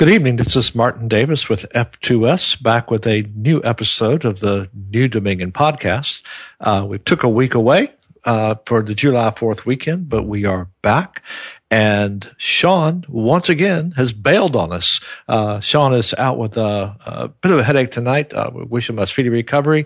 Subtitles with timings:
[0.00, 0.36] Good evening.
[0.36, 5.52] This is Martin Davis with F2S back with a new episode of the New Dominion
[5.52, 6.22] podcast.
[6.58, 7.92] Uh, we took a week away,
[8.24, 11.22] uh, for the July 4th weekend, but we are back.
[11.70, 15.00] And Sean once again has bailed on us.
[15.28, 18.32] Uh, Sean is out with a, a, bit of a headache tonight.
[18.32, 19.84] Uh, we wish him a speedy recovery,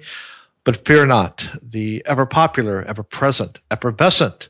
[0.62, 1.44] but fear not.
[1.60, 4.48] The ever popular, ever present, effervescent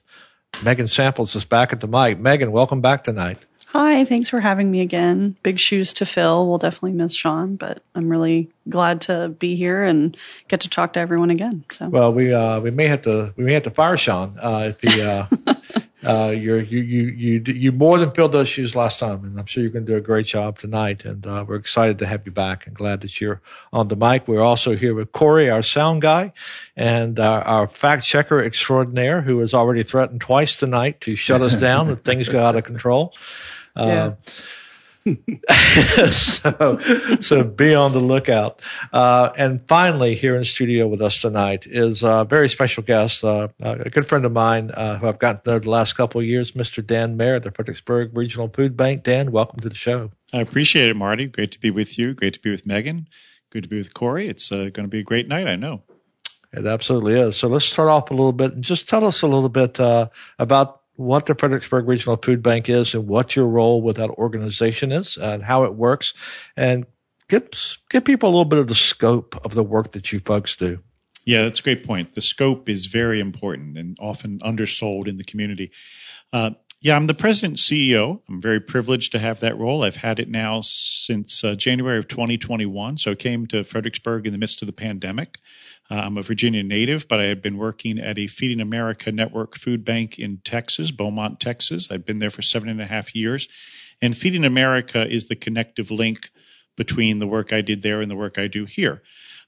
[0.62, 2.18] Megan Samples is back at the mic.
[2.18, 3.38] Megan, welcome back tonight.
[3.74, 5.36] Hi, thanks for having me again.
[5.42, 6.46] Big shoes to fill.
[6.46, 10.92] We'll definitely miss Sean, but I'm really glad to be here and get to talk
[10.92, 11.64] to everyone again.
[11.72, 14.72] So, well, we uh, we may have to we may have to fire Sean uh,
[14.72, 15.26] if he uh,
[16.06, 19.46] uh, you're, you you you you more than filled those shoes last time, and I'm
[19.46, 21.04] sure you're going to do a great job tonight.
[21.04, 23.40] And uh, we're excited to have you back, and glad that you're
[23.72, 24.28] on the mic.
[24.28, 26.32] We're also here with Corey, our sound guy,
[26.76, 31.56] and uh, our fact checker extraordinaire, who has already threatened twice tonight to shut us
[31.56, 33.12] down if things go out of control.
[33.76, 34.04] Yeah.
[34.04, 34.14] Uh,
[36.10, 36.78] so,
[37.20, 38.62] so be on the lookout.
[38.92, 43.48] Uh, and finally, here in studio with us tonight is a very special guest, uh,
[43.60, 46.26] a good friend of mine uh, who I've gotten to know the last couple of
[46.26, 46.84] years, Mr.
[46.84, 49.02] Dan Maher, at the Fredericksburg Regional Food Bank.
[49.02, 50.10] Dan, welcome to the show.
[50.32, 51.26] I appreciate it, Marty.
[51.26, 52.14] Great to be with you.
[52.14, 53.06] Great to be with Megan.
[53.50, 54.28] Good to be with Corey.
[54.28, 55.82] It's uh, going to be a great night, I know.
[56.52, 57.36] It absolutely is.
[57.36, 60.08] So let's start off a little bit and just tell us a little bit uh,
[60.38, 64.92] about what the Fredericksburg Regional Food Bank is and what your role with that organization
[64.92, 66.14] is and how it works
[66.56, 66.86] and
[67.28, 67.48] give,
[67.90, 70.80] give people a little bit of the scope of the work that you folks do.
[71.24, 72.14] Yeah, that's a great point.
[72.14, 75.72] The scope is very important and often undersold in the community.
[76.32, 76.50] Uh,
[76.84, 78.20] yeah, I'm the president CEO.
[78.28, 79.84] I'm very privileged to have that role.
[79.84, 82.98] I've had it now since uh, January of 2021.
[82.98, 85.38] So I came to Fredericksburg in the midst of the pandemic.
[85.90, 89.56] Uh, I'm a Virginia native, but I had been working at a Feeding America Network
[89.56, 91.88] food bank in Texas, Beaumont, Texas.
[91.90, 93.48] I've been there for seven and a half years.
[94.00, 96.30] And Feeding America is the connective link
[96.76, 99.02] between the work I did there and the work I do here.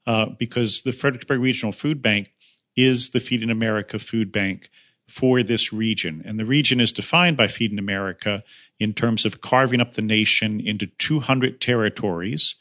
[0.06, 2.32] Uh, because the Fredericksburg Regional Food Bank
[2.76, 4.70] is the Feeding America food bank
[5.08, 6.22] for this region.
[6.24, 8.42] And the region is defined by Feeding America
[8.78, 12.56] in terms of carving up the nation into 200 territories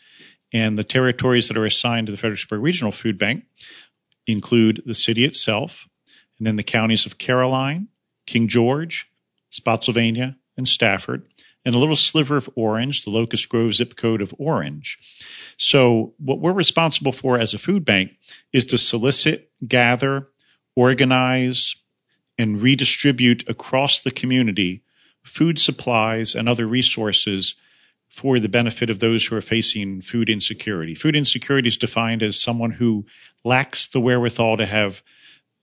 [0.54, 3.46] and the territories that are assigned to the Fredericksburg Regional Food Bank
[4.28, 5.88] include the city itself,
[6.38, 7.88] and then the counties of Caroline,
[8.26, 9.10] King George,
[9.50, 11.24] Spotsylvania, and Stafford,
[11.64, 14.98] and a little sliver of Orange, the Locust Grove zip code of Orange.
[15.58, 18.18] So, what we're responsible for as a food bank
[18.54, 20.30] is to solicit, gather,
[20.76, 21.76] organize,
[22.38, 24.84] and redistribute across the community
[25.24, 27.56] food supplies and other resources
[28.16, 30.96] for the benefit of those who are facing food insecurity.
[30.96, 33.06] Food insecurity is defined as someone who
[33.44, 35.04] lacks the wherewithal to have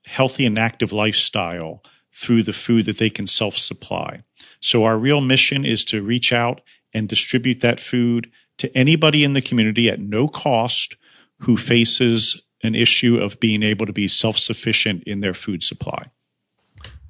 [0.05, 1.83] healthy and active lifestyle
[2.15, 4.23] through the food that they can self supply.
[4.61, 6.61] So our real mission is to reach out
[6.93, 10.97] and distribute that food to anybody in the community at no cost
[11.39, 16.11] who faces an issue of being able to be self sufficient in their food supply.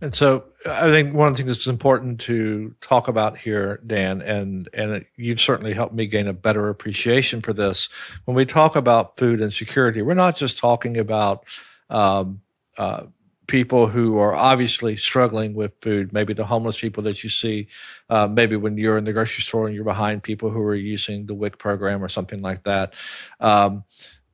[0.02, 4.20] And so I think one of the things that's important to talk about here, Dan,
[4.20, 7.88] and, and you've certainly helped me gain a better appreciation for this.
[8.24, 11.44] When we talk about food insecurity, we're not just talking about,
[11.88, 12.42] um,
[12.76, 13.04] uh,
[13.46, 17.68] people who are obviously struggling with food, maybe the homeless people that you see,
[18.10, 21.26] uh, maybe when you're in the grocery store and you're behind people who are using
[21.26, 22.94] the WIC program or something like that.
[23.38, 23.84] Um,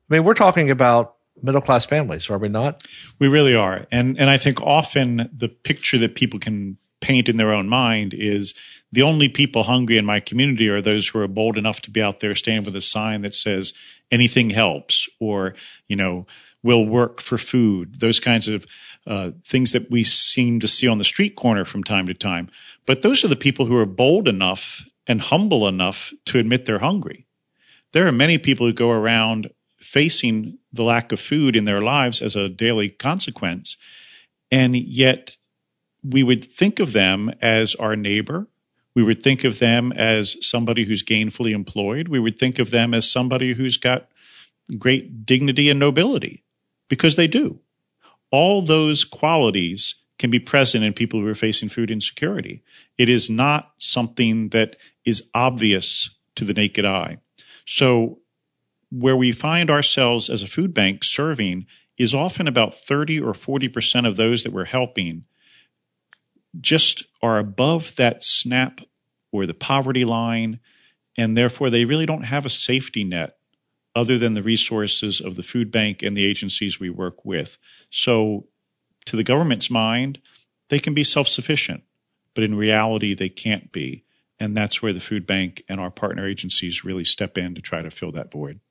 [0.09, 2.83] I mean, we're talking about middle class families, are we not?
[3.19, 3.85] We really are.
[3.91, 8.13] And and I think often the picture that people can paint in their own mind
[8.13, 8.53] is
[8.91, 12.01] the only people hungry in my community are those who are bold enough to be
[12.01, 13.73] out there standing with a sign that says
[14.11, 15.55] anything helps or,
[15.87, 16.25] you know,
[16.63, 18.65] will work for food, those kinds of
[19.07, 22.49] uh, things that we seem to see on the street corner from time to time.
[22.85, 26.79] But those are the people who are bold enough and humble enough to admit they're
[26.79, 27.25] hungry.
[27.93, 29.49] There are many people who go around
[29.79, 33.77] facing the lack of food in their lives as a daily consequence.
[34.51, 35.35] And yet
[36.03, 38.47] we would think of them as our neighbor.
[38.95, 42.07] We would think of them as somebody who's gainfully employed.
[42.07, 44.09] We would think of them as somebody who's got
[44.77, 46.43] great dignity and nobility
[46.89, 47.59] because they do.
[48.31, 52.61] All those qualities can be present in people who are facing food insecurity.
[52.97, 54.75] It is not something that
[55.05, 57.19] is obvious to the naked eye.
[57.65, 58.19] So
[58.91, 61.65] where we find ourselves as a food bank serving
[61.97, 65.25] is often about 30 or 40% of those that we're helping
[66.59, 68.81] just are above that SNAP
[69.31, 70.59] or the poverty line,
[71.17, 73.37] and therefore they really don't have a safety net
[73.95, 77.57] other than the resources of the food bank and the agencies we work with.
[77.91, 78.47] So,
[79.05, 80.19] to the government's mind,
[80.69, 81.83] they can be self sufficient,
[82.33, 84.05] but in reality, they can't be.
[84.39, 87.81] And that's where the food bank and our partner agencies really step in to try
[87.81, 88.61] to fill that void.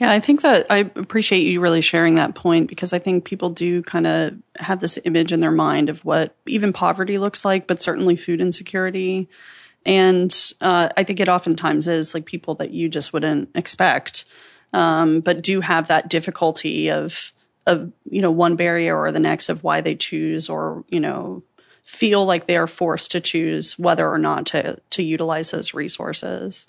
[0.00, 3.50] Yeah, I think that I appreciate you really sharing that point because I think people
[3.50, 7.66] do kind of have this image in their mind of what even poverty looks like,
[7.66, 9.28] but certainly food insecurity.
[9.84, 14.24] And uh, I think it oftentimes is like people that you just wouldn't expect,
[14.72, 17.32] um, but do have that difficulty of
[17.66, 21.42] of you know one barrier or the next of why they choose or you know
[21.82, 26.66] feel like they are forced to choose whether or not to to utilize those resources.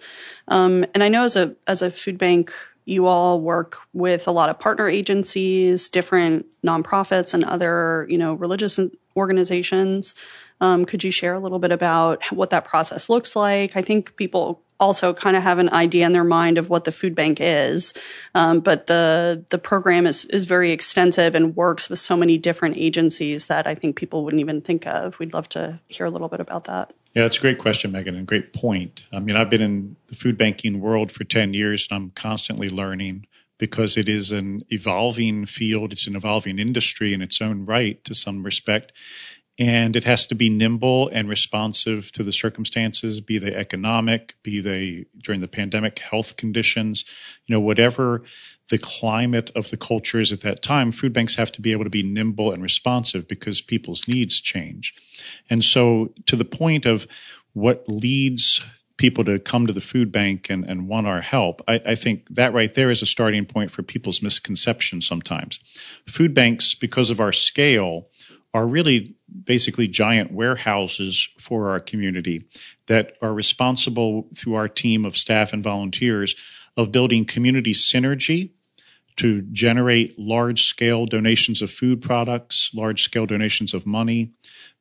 [0.47, 2.53] Um, and I know as a as a food bank
[2.89, 8.33] you all work with a lot of partner agencies, different nonprofits, and other, you know,
[8.33, 8.79] religious
[9.15, 10.15] organizations.
[10.61, 13.77] Um, could you share a little bit about what that process looks like?
[13.77, 16.91] I think people also kind of have an idea in their mind of what the
[16.91, 17.93] food bank is,
[18.33, 22.77] um, but the the program is is very extensive and works with so many different
[22.77, 25.19] agencies that I think people wouldn't even think of.
[25.19, 26.93] We'd love to hear a little bit about that.
[27.15, 29.03] Yeah, that's a great question, Megan, and great point.
[29.11, 32.69] I mean, I've been in the food banking world for 10 years and I'm constantly
[32.69, 33.25] learning
[33.57, 35.91] because it is an evolving field.
[35.91, 38.91] It's an evolving industry in its own right to some respect.
[39.59, 44.61] And it has to be nimble and responsive to the circumstances, be they economic, be
[44.61, 47.03] they during the pandemic health conditions,
[47.45, 48.23] you know, whatever
[48.69, 51.83] the climate of the culture is at that time, food banks have to be able
[51.83, 54.95] to be nimble and responsive because people's needs change.
[55.49, 57.05] And so, to the point of
[57.53, 58.61] what leads
[58.95, 62.27] people to come to the food bank and, and want our help, I, I think
[62.35, 65.59] that right there is a starting point for people's misconceptions sometimes.
[66.07, 68.07] Food banks, because of our scale,
[68.53, 72.45] are really basically giant warehouses for our community
[72.87, 76.35] that are responsible through our team of staff and volunteers
[76.75, 78.51] of building community synergy
[79.17, 84.31] to generate large scale donations of food products, large scale donations of money,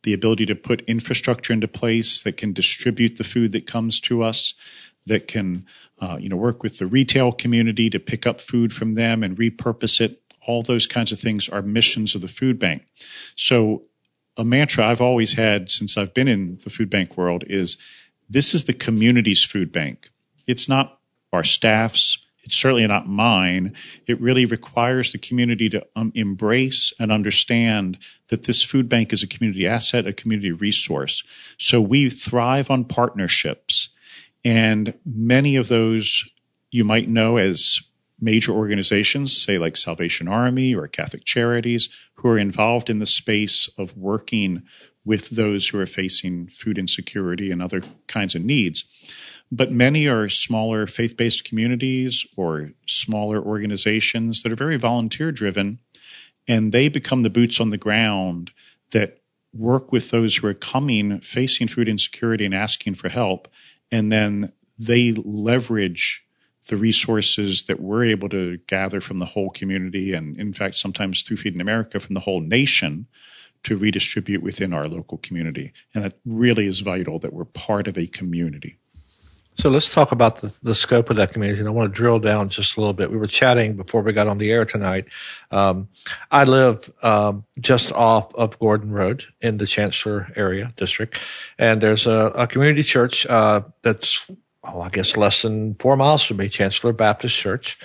[0.05, 4.23] the ability to put infrastructure into place that can distribute the food that comes to
[4.23, 4.55] us,
[5.07, 5.67] that can
[6.01, 9.37] uh, you know work with the retail community to pick up food from them and
[9.37, 10.23] repurpose it.
[10.49, 12.85] All those kinds of things are missions of the food bank.
[13.37, 13.85] So
[14.37, 17.77] a mantra I've always had since I've been in the food bank world is
[18.29, 20.11] this is the community's food bank.
[20.47, 20.99] It's not
[21.33, 22.19] our staff's
[22.49, 23.75] it's certainly not mine.
[24.07, 27.99] It really requires the community to um, embrace and understand
[28.29, 31.23] that this food bank is a community asset, a community resource.
[31.59, 33.91] So we thrive on partnerships.
[34.47, 36.25] And many of those
[36.71, 37.81] you might know as
[38.21, 43.69] major organizations, say like Salvation Army or Catholic Charities, who are involved in the space
[43.79, 44.63] of working
[45.05, 48.85] with those who are facing food insecurity and other kinds of needs.
[49.51, 55.79] But many are smaller faith based communities or smaller organizations that are very volunteer driven,
[56.47, 58.53] and they become the boots on the ground
[58.91, 59.21] that
[59.55, 63.49] work with those who are coming facing food insecurity and asking for help.
[63.91, 66.25] And then they leverage
[66.69, 71.23] the resources that we're able to gather from the whole community, and in fact, sometimes
[71.23, 73.07] through Feeding America from the whole nation
[73.65, 75.73] to redistribute within our local community.
[75.95, 78.79] And that really is vital that we're part of a community.
[79.55, 81.59] So let's talk about the, the scope of that community.
[81.59, 83.11] And I want to drill down just a little bit.
[83.11, 85.07] We were chatting before we got on the air tonight.
[85.51, 85.89] Um,
[86.31, 91.21] I live um, just off of Gordon Road in the Chancellor area district,
[91.59, 94.31] and there's a, a community church uh, that's
[94.69, 97.79] oh, I guess less than four miles from me, Chancellor Baptist Church,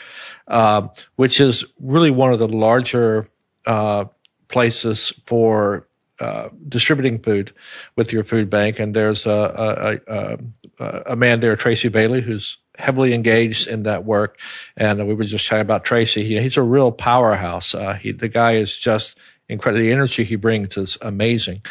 [0.47, 3.27] uh, which is really one of the larger
[3.65, 4.05] uh,
[4.47, 5.87] places for
[6.19, 7.51] uh, distributing food
[7.95, 8.79] with your food bank.
[8.79, 10.37] And there's a, a,
[10.79, 14.39] a, a, man there, Tracy Bailey, who's heavily engaged in that work.
[14.77, 16.23] And we were just talking about Tracy.
[16.23, 17.73] He, he's a real powerhouse.
[17.75, 19.17] Uh, he, the guy is just
[19.53, 19.81] incredible.
[19.81, 21.61] The energy he brings is amazing.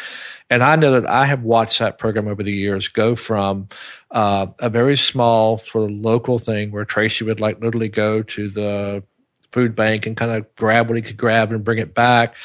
[0.49, 3.69] And I know that I have watched that program over the years go from
[4.11, 8.49] uh, a very small sort of local thing where Tracy would like literally go to
[8.49, 9.03] the
[9.51, 12.35] food bank and kind of grab what he could grab and bring it back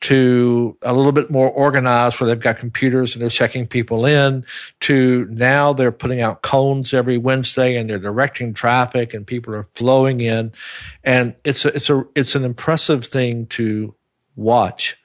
[0.00, 4.46] to a little bit more organized where they've got computers and they're checking people in
[4.80, 9.68] to now they're putting out cones every Wednesday and they're directing traffic and people are
[9.74, 10.52] flowing in.
[11.04, 13.94] And it's a, it's a, it's an impressive thing to
[14.40, 14.96] watch.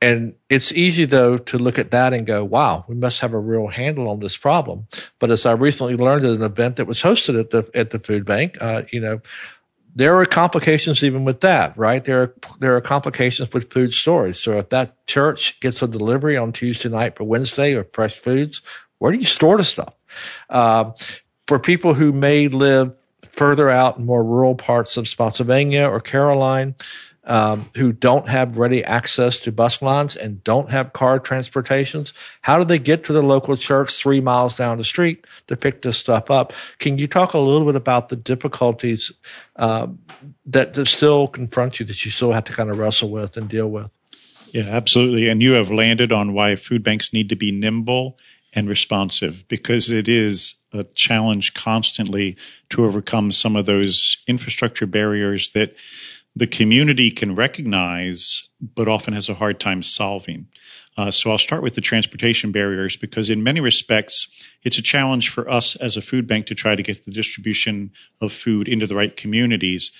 [0.00, 3.38] And it's easy though to look at that and go, wow, we must have a
[3.38, 4.86] real handle on this problem.
[5.18, 7.98] But as I recently learned at an event that was hosted at the, at the
[7.98, 9.20] food bank, uh, you know,
[9.96, 12.04] there are complications even with that, right?
[12.04, 14.36] There are, there are complications with food storage.
[14.36, 18.62] So if that church gets a delivery on Tuesday night for Wednesday of fresh foods,
[18.98, 19.94] where do you store the stuff?
[20.48, 20.92] Uh,
[21.48, 22.96] for people who may live
[23.32, 26.76] further out in more rural parts of Spotsylvania or Caroline,
[27.28, 32.12] um, who don't have ready access to bus lines and don't have car transportations?
[32.40, 35.82] How do they get to the local church three miles down the street to pick
[35.82, 36.52] this stuff up?
[36.78, 39.12] Can you talk a little bit about the difficulties
[39.56, 39.88] uh,
[40.46, 43.48] that, that still confront you that you still have to kind of wrestle with and
[43.48, 43.90] deal with?
[44.52, 45.28] Yeah, absolutely.
[45.28, 48.18] And you have landed on why food banks need to be nimble
[48.54, 52.36] and responsive because it is a challenge constantly
[52.70, 55.74] to overcome some of those infrastructure barriers that
[56.38, 60.46] the community can recognize, but often has a hard time solving.
[60.96, 64.28] Uh, so I'll start with the transportation barriers because, in many respects,
[64.62, 67.90] it's a challenge for us as a food bank to try to get the distribution
[68.20, 69.90] of food into the right communities.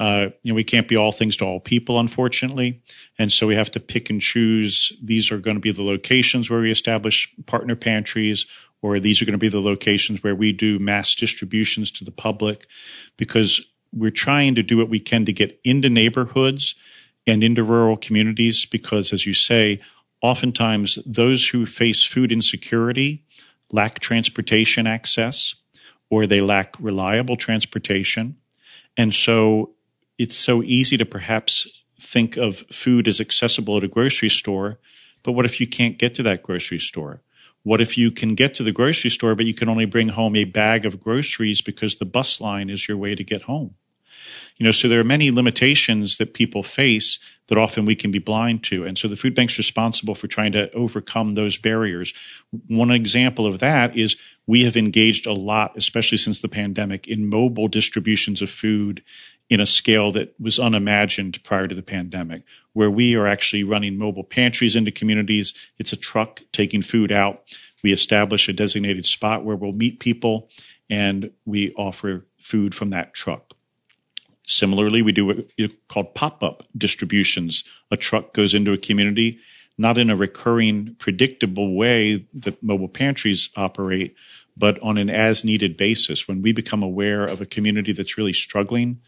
[0.00, 2.82] Uh, you know, we can't be all things to all people, unfortunately.
[3.16, 4.92] And so we have to pick and choose.
[5.00, 8.46] These are going to be the locations where we establish partner pantries,
[8.82, 12.10] or these are going to be the locations where we do mass distributions to the
[12.10, 12.66] public
[13.16, 13.60] because
[13.94, 16.74] we're trying to do what we can to get into neighborhoods
[17.26, 19.78] and into rural communities because, as you say,
[20.20, 23.24] oftentimes those who face food insecurity
[23.70, 25.54] lack transportation access
[26.10, 28.36] or they lack reliable transportation.
[28.96, 29.72] And so
[30.18, 31.66] it's so easy to perhaps
[32.00, 34.78] think of food as accessible at a grocery store,
[35.22, 37.22] but what if you can't get to that grocery store?
[37.62, 40.36] What if you can get to the grocery store, but you can only bring home
[40.36, 43.74] a bag of groceries because the bus line is your way to get home?
[44.56, 47.18] You know, so there are many limitations that people face
[47.48, 48.84] that often we can be blind to.
[48.86, 52.14] And so the food bank's responsible for trying to overcome those barriers.
[52.68, 57.28] One example of that is we have engaged a lot, especially since the pandemic, in
[57.28, 59.02] mobile distributions of food
[59.50, 63.98] in a scale that was unimagined prior to the pandemic, where we are actually running
[63.98, 65.52] mobile pantries into communities.
[65.78, 67.42] It's a truck taking food out.
[67.82, 70.48] We establish a designated spot where we'll meet people
[70.88, 73.53] and we offer food from that truck.
[74.46, 77.64] Similarly, we do what is called pop-up distributions.
[77.90, 79.38] A truck goes into a community,
[79.78, 84.14] not in a recurring, predictable way that mobile pantries operate,
[84.56, 86.28] but on an as needed basis.
[86.28, 89.00] When we become aware of a community that's really struggling,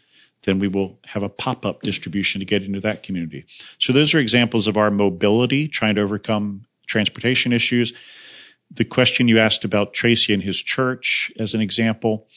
[0.43, 3.45] then we will have a pop up distribution to get into that community.
[3.79, 7.93] So, those are examples of our mobility, trying to overcome transportation issues.
[8.71, 12.27] The question you asked about Tracy and his church as an example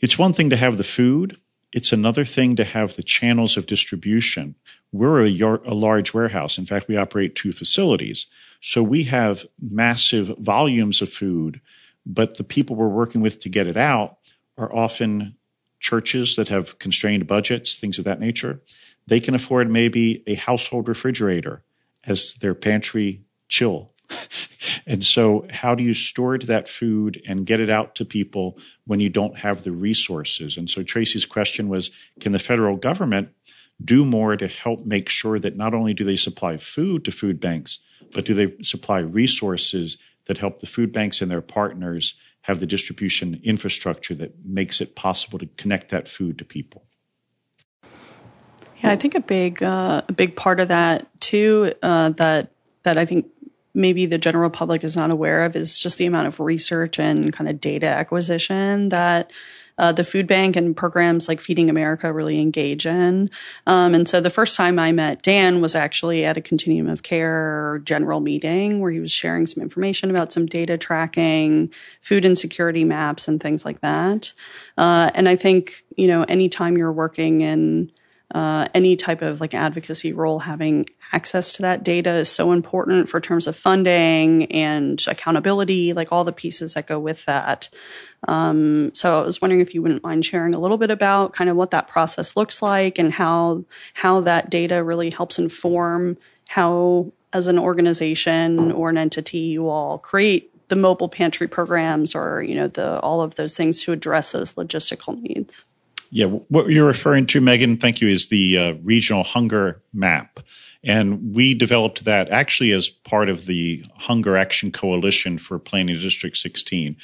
[0.00, 1.36] it's one thing to have the food,
[1.72, 4.54] it's another thing to have the channels of distribution.
[4.92, 6.58] We're a, a large warehouse.
[6.58, 8.26] In fact, we operate two facilities.
[8.60, 11.60] So, we have massive volumes of food,
[12.04, 14.16] but the people we're working with to get it out
[14.56, 15.36] are often
[15.80, 18.60] churches that have constrained budgets, things of that nature,
[19.06, 21.62] they can afford maybe a household refrigerator
[22.04, 23.92] as their pantry chill.
[24.86, 29.00] And so, how do you store that food and get it out to people when
[29.00, 30.56] you don't have the resources?
[30.56, 33.30] And so, Tracy's question was Can the federal government
[33.84, 37.38] do more to help make sure that not only do they supply food to food
[37.38, 37.78] banks,
[38.12, 42.66] but do they supply resources that help the food banks and their partners have the
[42.66, 46.84] distribution infrastructure that makes it possible to connect that food to people.
[48.82, 52.52] Yeah, I think a big uh, a big part of that too uh, that
[52.84, 53.26] that I think
[53.74, 57.32] maybe the general public is not aware of is just the amount of research and
[57.32, 59.30] kind of data acquisition that
[59.78, 63.30] uh, the food bank and programs like Feeding America really engage in.
[63.66, 67.02] Um, and so the first time I met Dan was actually at a continuum of
[67.02, 71.72] care general meeting where he was sharing some information about some data tracking,
[72.02, 74.32] food insecurity maps, and things like that.
[74.76, 77.92] Uh, and I think, you know, anytime you're working in
[78.34, 83.08] uh, any type of like advocacy role, having access to that data is so important
[83.08, 87.70] for terms of funding and accountability, like all the pieces that go with that.
[88.26, 91.48] Um, so I was wondering if you wouldn't mind sharing a little bit about kind
[91.48, 96.18] of what that process looks like and how how that data really helps inform
[96.48, 102.42] how, as an organization or an entity, you all create the mobile pantry programs or
[102.42, 105.64] you know the all of those things to address those logistical needs.
[106.10, 110.40] Yeah, what you're referring to, Megan, thank you, is the uh, regional hunger map.
[110.82, 116.36] And we developed that actually as part of the Hunger Action Coalition for Planning District
[116.36, 116.96] 16.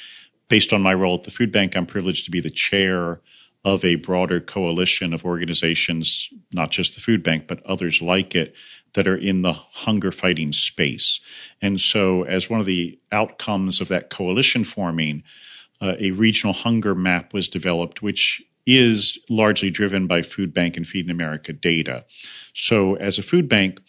[0.47, 3.21] Based on my role at the food bank, I'm privileged to be the chair
[3.63, 8.55] of a broader coalition of organizations, not just the food bank, but others like it,
[8.93, 11.19] that are in the hunger fighting space.
[11.61, 15.23] And so, as one of the outcomes of that coalition forming,
[15.81, 20.87] uh, a regional hunger map was developed, which is largely driven by Food Bank and
[20.87, 22.05] Feeding America data.
[22.53, 23.79] So, as a food bank,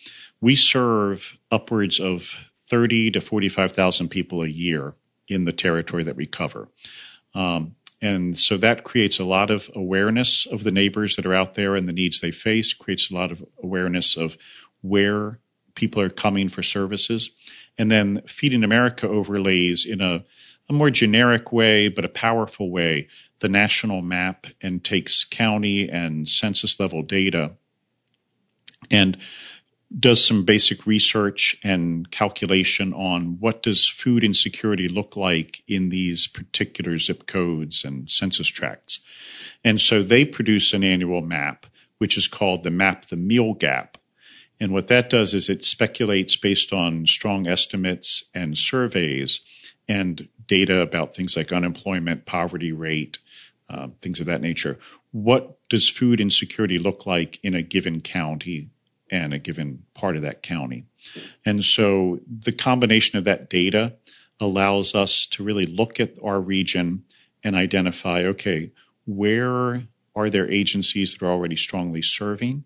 [0.40, 2.35] we serve upwards of
[2.68, 4.95] 30 to 45,000 people a year
[5.28, 6.68] in the territory that we cover.
[7.35, 11.54] Um, And so that creates a lot of awareness of the neighbors that are out
[11.54, 14.37] there and the needs they face, creates a lot of awareness of
[14.83, 15.38] where
[15.75, 17.30] people are coming for services.
[17.78, 20.25] And then Feeding America overlays in a,
[20.68, 23.09] a more generic way, but a powerful way,
[23.40, 27.52] the national map and takes county and census level data
[28.90, 29.16] and
[29.98, 36.26] does some basic research and calculation on what does food insecurity look like in these
[36.26, 39.00] particular zip codes and census tracts.
[39.64, 41.66] And so they produce an annual map,
[41.98, 43.96] which is called the Map the Meal Gap.
[44.58, 49.40] And what that does is it speculates based on strong estimates and surveys
[49.88, 53.18] and data about things like unemployment, poverty rate,
[53.68, 54.78] uh, things of that nature.
[55.12, 58.70] What does food insecurity look like in a given county
[59.11, 60.85] and a given part of that county.
[61.44, 63.94] And so the combination of that data
[64.40, 67.04] allows us to really look at our region
[67.42, 68.73] and identify okay,
[69.06, 69.82] where
[70.14, 72.64] are there agencies that are already strongly serving?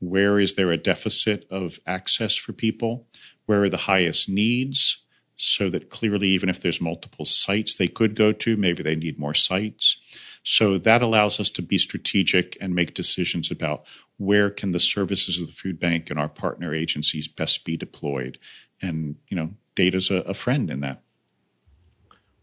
[0.00, 3.06] Where is there a deficit of access for people?
[3.46, 5.02] Where are the highest needs?
[5.42, 9.18] So that clearly, even if there's multiple sites they could go to, maybe they need
[9.18, 9.98] more sites.
[10.42, 13.82] So that allows us to be strategic and make decisions about
[14.18, 18.36] where can the services of the food bank and our partner agencies best be deployed?
[18.82, 21.00] And, you know, data's a, a friend in that.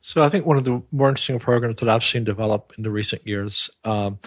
[0.02, 2.90] So I think one of the more interesting programs that I've seen develop in the
[2.90, 4.18] recent years, um,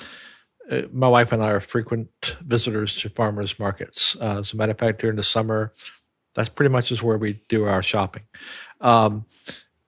[0.70, 4.16] uh, my wife and I are frequent visitors to farmers markets.
[4.20, 5.72] Uh, as a matter of fact, during the summer,
[6.34, 8.22] that's pretty much is where we do our shopping.
[8.80, 9.26] Um,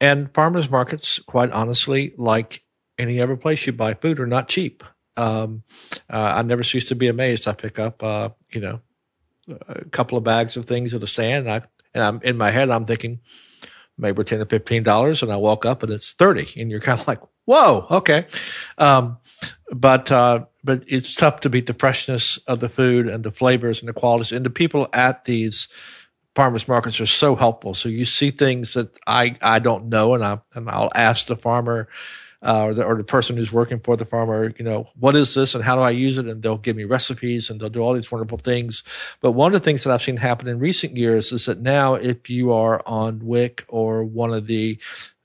[0.01, 2.63] and farmers markets, quite honestly, like
[2.99, 4.85] any other place you buy food, are not cheap.
[5.17, 5.63] Um,
[6.11, 7.47] uh, I never cease to be amazed.
[7.47, 8.81] I pick up, uh, you know,
[9.69, 12.51] a couple of bags of things at the stand, and, I, and I'm in my
[12.51, 13.21] head, I'm thinking
[13.99, 17.01] maybe ten or fifteen dollars, and I walk up and it's thirty, and you're kind
[17.01, 18.27] of like, whoa, okay.
[18.79, 19.19] Um,
[19.71, 23.81] but uh, but it's tough to beat the freshness of the food and the flavors
[23.81, 25.69] and the qualities, and the people at these
[26.35, 27.75] farmers markets are so helpful.
[27.75, 31.37] So you see things that I I don't know, and I and I'll ask the
[31.37, 31.89] farmer
[32.43, 35.35] uh, or, the, or the person who's working for the farmer, you know, what is
[35.35, 36.27] this and how do I use it?
[36.27, 38.83] And they'll give me recipes and they'll do all these wonderful things.
[39.21, 41.95] But one of the things that I've seen happen in recent years is that now
[41.95, 44.79] if you are on WIC or one of the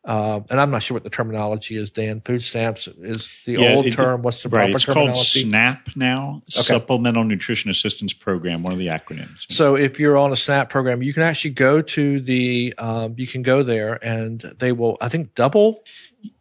[0.07, 2.21] uh, and I'm not sure what the terminology is, Dan.
[2.21, 4.21] Food stamps is the yeah, old it, term.
[4.21, 5.13] What's the right, proper it's terminology?
[5.13, 6.61] called SNAP now, okay.
[6.61, 9.51] Supplemental Nutrition Assistance Program, one of the acronyms.
[9.51, 13.27] So if you're on a SNAP program, you can actually go to the, um, you
[13.27, 15.83] can go there and they will, I think, double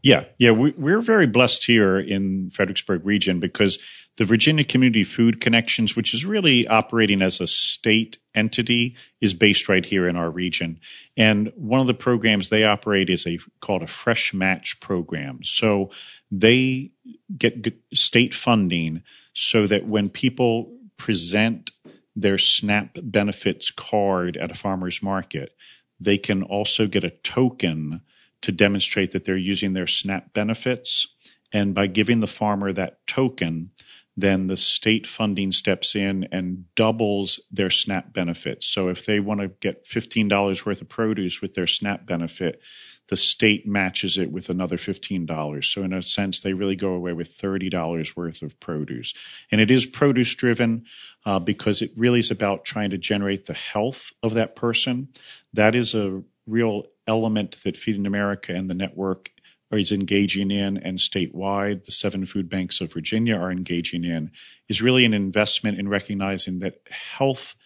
[0.03, 3.79] yeah, yeah, we, we're very blessed here in Fredericksburg region because
[4.17, 9.69] the Virginia Community Food Connections, which is really operating as a state entity, is based
[9.69, 10.81] right here in our region.
[11.17, 15.41] And one of the programs they operate is a called a Fresh Match program.
[15.45, 15.91] So
[16.31, 16.93] they
[17.37, 19.03] get state funding
[19.35, 21.71] so that when people present
[22.15, 25.55] their SNAP benefits card at a farmer's market,
[26.01, 28.01] they can also get a token
[28.41, 31.07] to demonstrate that they're using their SNAP benefits.
[31.53, 33.71] And by giving the farmer that token,
[34.17, 38.67] then the state funding steps in and doubles their SNAP benefits.
[38.67, 42.61] So if they want to get $15 worth of produce with their SNAP benefit,
[43.09, 45.65] the state matches it with another $15.
[45.65, 49.15] So in a sense, they really go away with $30 worth of produce.
[49.53, 50.87] And it is produce driven
[51.25, 55.09] uh, because it really is about trying to generate the health of that person.
[55.53, 59.31] That is a real element that Feeding America and the network
[59.73, 64.31] is engaging in and statewide the seven food banks of Virginia are engaging in
[64.69, 67.57] is really an investment in recognizing that health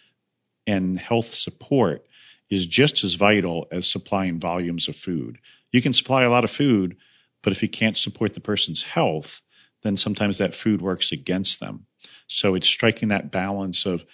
[0.66, 2.06] and health support
[2.48, 5.38] is just as vital as supplying volumes of food.
[5.72, 6.96] You can supply a lot of food,
[7.42, 9.40] but if you can't support the person's health,
[9.82, 11.86] then sometimes that food works against them.
[12.26, 14.04] So it's striking that balance of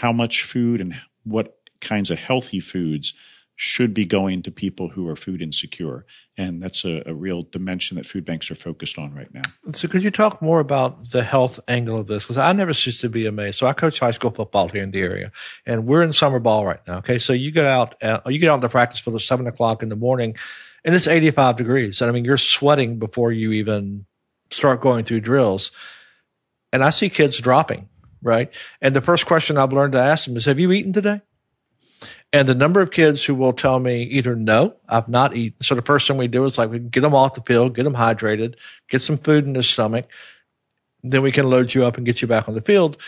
[0.00, 0.94] how much food and
[1.24, 3.14] what kinds of healthy foods
[3.58, 6.04] should be going to people who are food insecure.
[6.36, 9.42] And that's a, a, real dimension that food banks are focused on right now.
[9.72, 12.22] So, could you talk more about the health angle of this?
[12.22, 13.58] Because I never cease to be amazed.
[13.58, 15.32] So, I coach high school football here in the area,
[15.64, 16.98] and we're in summer ball right now.
[16.98, 17.18] Okay.
[17.18, 19.88] So, you get out, uh, you get out the practice field at seven o'clock in
[19.88, 20.36] the morning,
[20.84, 22.02] and it's 85 degrees.
[22.02, 24.04] And I mean, you're sweating before you even
[24.50, 25.72] start going through drills.
[26.72, 27.88] And I see kids dropping,
[28.22, 28.54] right?
[28.82, 31.22] And the first question I've learned to ask them is, Have you eaten today?
[32.36, 35.62] And the number of kids who will tell me either no, I've not eaten.
[35.62, 37.84] So the first thing we do is like we get them off the field, get
[37.84, 38.56] them hydrated,
[38.90, 40.06] get some food in their stomach.
[41.02, 42.98] Then we can load you up and get you back on the field.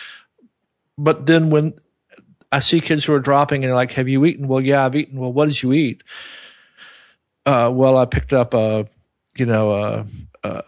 [0.97, 1.75] But then when
[2.51, 4.49] I see kids who are dropping and they're like, have you eaten?
[4.49, 5.21] Well, yeah, I've eaten.
[5.21, 6.03] Well, what did you eat?
[7.45, 8.89] Uh, well, I picked up a,
[9.37, 10.07] you know, a,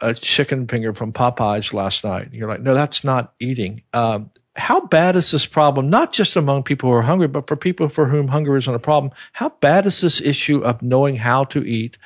[0.02, 2.28] a chicken finger from Popeyes last night.
[2.32, 3.84] You're like, no, that's not eating.
[3.94, 5.90] Um, how bad is this problem?
[5.90, 8.78] Not just among people who are hungry, but for people for whom hunger isn't a
[8.78, 9.12] problem.
[9.32, 11.98] How bad is this issue of knowing how to eat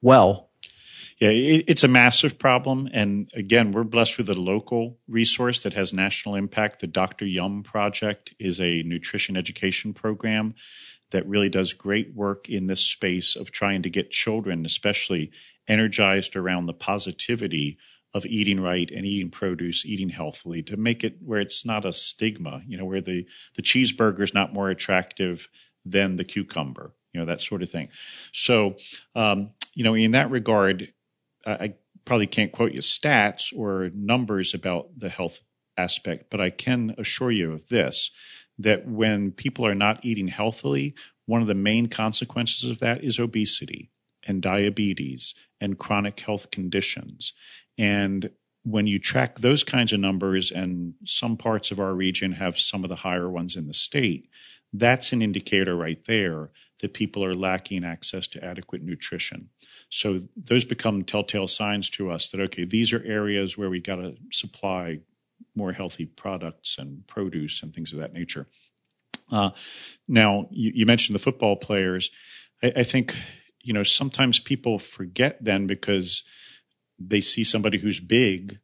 [0.00, 0.48] well
[1.18, 2.88] yeah, it's a massive problem.
[2.92, 6.80] And again, we're blessed with a local resource that has national impact.
[6.80, 7.26] The Dr.
[7.26, 10.54] Yum Project is a nutrition education program
[11.10, 15.32] that really does great work in this space of trying to get children, especially,
[15.66, 17.78] energized around the positivity
[18.14, 21.92] of eating right and eating produce, eating healthily to make it where it's not a
[21.92, 25.48] stigma, you know, where the, the cheeseburger is not more attractive
[25.84, 27.88] than the cucumber, you know, that sort of thing.
[28.32, 28.76] So,
[29.14, 30.92] um, you know, in that regard,
[31.46, 35.40] I probably can't quote you stats or numbers about the health
[35.76, 38.10] aspect, but I can assure you of this
[38.58, 40.94] that when people are not eating healthily,
[41.26, 43.90] one of the main consequences of that is obesity
[44.26, 47.32] and diabetes and chronic health conditions.
[47.78, 48.30] And
[48.64, 52.84] when you track those kinds of numbers, and some parts of our region have some
[52.84, 54.28] of the higher ones in the state,
[54.72, 59.48] that's an indicator right there that people are lacking access to adequate nutrition.
[59.90, 63.96] So those become telltale signs to us that, okay, these are areas where we got
[63.96, 65.00] to supply
[65.54, 68.46] more healthy products and produce and things of that nature.
[69.30, 69.50] Uh,
[70.06, 72.10] now, you, you, mentioned the football players.
[72.62, 73.14] I, I think,
[73.62, 76.22] you know, sometimes people forget then because
[76.98, 78.58] they see somebody who's big,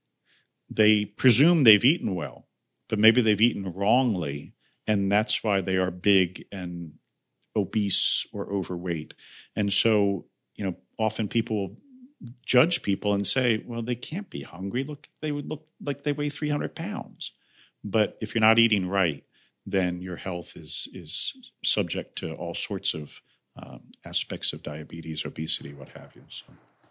[0.68, 2.46] they presume they've eaten well,
[2.88, 4.54] but maybe they've eaten wrongly.
[4.86, 6.94] And that's why they are big and
[7.56, 9.14] obese or overweight.
[9.56, 11.76] And so, you know, often people will
[12.44, 14.84] judge people and say, well, they can't be hungry.
[14.84, 17.32] Look, they would look like they weigh 300 pounds.
[17.82, 19.24] But if you're not eating right,
[19.66, 21.32] then your health is is
[21.64, 23.20] subject to all sorts of
[23.56, 26.22] um, aspects of diabetes, obesity, what have you.
[26.28, 26.44] So.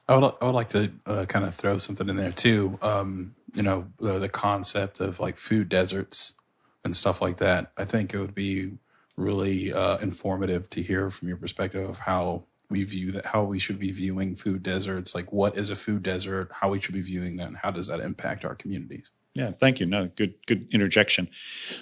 [0.08, 2.78] I would I would like to uh, kind of throw something in there too.
[2.82, 6.34] Um, you know, the, the concept of like food deserts
[6.84, 7.72] and stuff like that.
[7.78, 8.74] I think it would be
[9.16, 13.60] really uh, informative to hear from your perspective of how we view that, how we
[13.60, 17.02] should be viewing food deserts, like what is a food desert, how we should be
[17.02, 19.12] viewing that, and how does that impact our communities?
[19.36, 19.86] Yeah, thank you.
[19.86, 21.30] No, good, good interjection.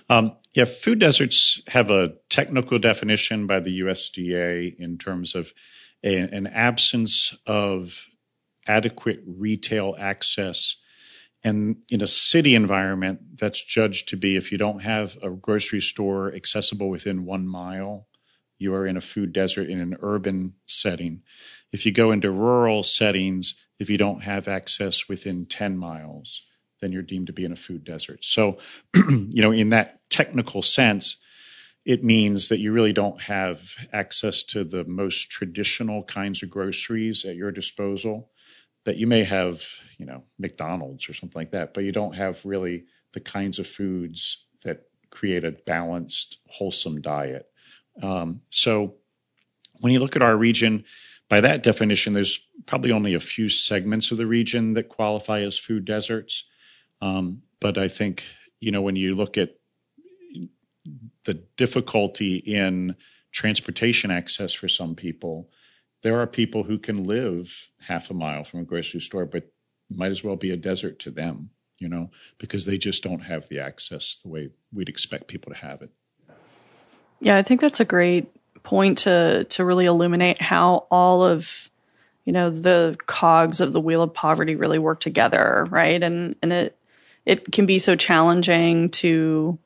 [0.10, 5.54] Um, yeah, food deserts have a technical definition by the USDA in terms of
[6.04, 8.08] a, an absence of
[8.68, 10.76] adequate retail access
[11.44, 15.82] and in a city environment, that's judged to be if you don't have a grocery
[15.82, 18.08] store accessible within one mile,
[18.60, 21.24] you are in a food desert in an urban setting.
[21.72, 26.44] If you go into rural settings, if you don't have access within 10 miles,
[26.80, 28.24] then you're deemed to be in a food desert.
[28.24, 28.60] So,
[28.96, 31.18] you know, in that technical sense,
[31.86, 37.26] it means that you really don't have access to the most traditional kinds of groceries
[37.26, 38.30] at your disposal
[38.86, 39.64] that you may have,
[39.98, 43.68] you know, McDonald's or something like that, but you don't have really the kinds of
[43.68, 47.46] foods that create a balanced, wholesome diet.
[48.02, 48.96] Um, so
[49.82, 50.86] when you look at our region,
[51.30, 55.58] by that definition, there's probably only a few segments of the region that qualify as
[55.58, 56.46] food deserts.
[57.02, 58.26] Um, but I think,
[58.60, 59.56] you know, when you look at
[61.26, 62.96] the difficulty in
[63.32, 65.50] transportation access for some people,
[66.04, 69.52] there are people who can live half a mile from a grocery store, but
[69.90, 73.48] might as well be a desert to them, you know, because they just don't have
[73.50, 75.92] the access the way we'd expect people to have it.
[77.20, 78.28] Yeah, I think that's a great
[78.64, 81.70] point to to really illuminate how all of
[82.26, 86.02] you know the cogs of the wheel of poverty really work together, right?
[86.02, 86.78] And and it
[87.26, 89.58] it can be so challenging to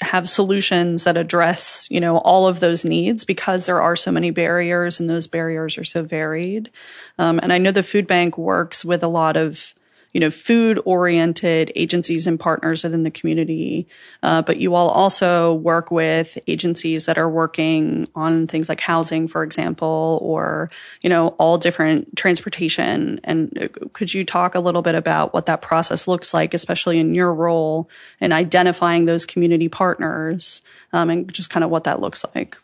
[0.00, 4.30] have solutions that address, you know, all of those needs because there are so many
[4.30, 6.70] barriers and those barriers are so varied.
[7.18, 9.74] Um, and I know the food bank works with a lot of
[10.14, 13.86] you know, food oriented agencies and partners within the community.
[14.22, 19.26] Uh, but you all also work with agencies that are working on things like housing,
[19.26, 20.70] for example, or,
[21.02, 23.20] you know, all different transportation.
[23.24, 27.12] And could you talk a little bit about what that process looks like, especially in
[27.12, 32.24] your role in identifying those community partners um, and just kind of what that looks
[32.36, 32.56] like?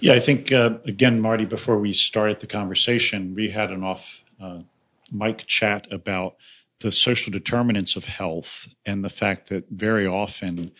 [0.00, 4.22] Yeah, I think, uh, again, Marty, before we started the conversation, we had an off
[4.40, 4.60] uh,
[5.10, 6.36] mic chat about
[6.80, 10.72] the social determinants of health and the fact that very often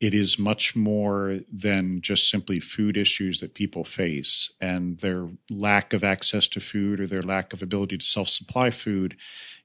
[0.00, 5.92] it is much more than just simply food issues that people face and their lack
[5.92, 9.16] of access to food or their lack of ability to self supply food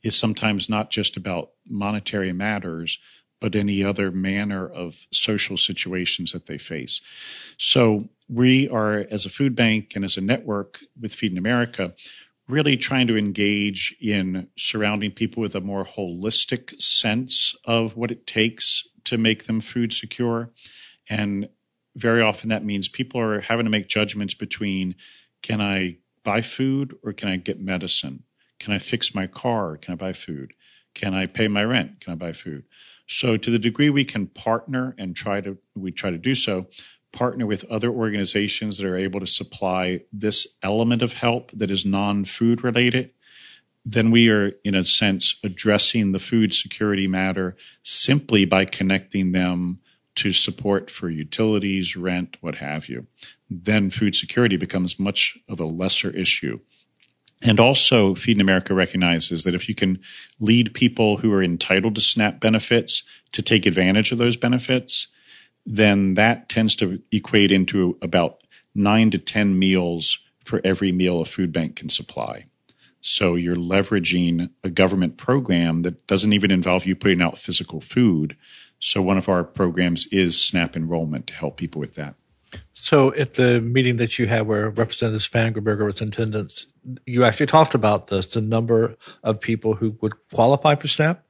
[0.04, 3.00] is sometimes not just about monetary matters
[3.40, 7.02] but any other manner of social situations that they face.
[7.58, 11.94] So we are, as a food bank and as a network with Feeding America,
[12.50, 18.26] really trying to engage in surrounding people with a more holistic sense of what it
[18.26, 20.52] takes to make them food secure.
[21.08, 21.50] And
[21.96, 24.96] very often that means people are having to make judgments between
[25.42, 28.24] can I buy food or can I get medicine?
[28.60, 29.78] Can I fix my car?
[29.78, 30.54] Can I buy food?
[30.94, 32.02] Can I pay my rent?
[32.02, 32.66] Can I buy food?
[33.08, 36.64] So to the degree we can partner and try to we try to do so,
[37.12, 41.86] partner with other organizations that are able to supply this element of help that is
[41.86, 43.12] non-food related,
[43.86, 49.80] then we are in a sense addressing the food security matter simply by connecting them
[50.16, 53.08] to support for utilities, rent, what have you.
[53.50, 56.60] Then food security becomes much of a lesser issue.
[57.42, 60.00] And also, Feeding America recognizes that if you can
[60.40, 65.08] lead people who are entitled to SNAP benefits to take advantage of those benefits,
[65.70, 71.26] then that tends to equate into about nine to 10 meals for every meal a
[71.26, 72.46] food bank can supply.
[73.02, 78.36] So you're leveraging a government program that doesn't even involve you putting out physical food.
[78.80, 82.16] So one of our programs is SNAP enrollment to help people with that.
[82.74, 86.66] So at the meeting that you had where Representative Spangenberger was in attendance,
[87.06, 91.24] you actually talked about this, the number of people who would qualify for SNAP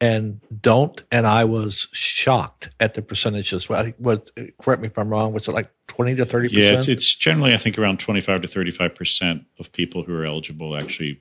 [0.00, 1.00] and don't.
[1.10, 3.68] And I was shocked at the percentages.
[3.68, 5.32] Well, was, correct me if I'm wrong.
[5.32, 8.48] Was it like 20 to 30 Yeah, it's, it's generally, I think, around 25 to
[8.48, 11.20] 35% of people who are eligible actually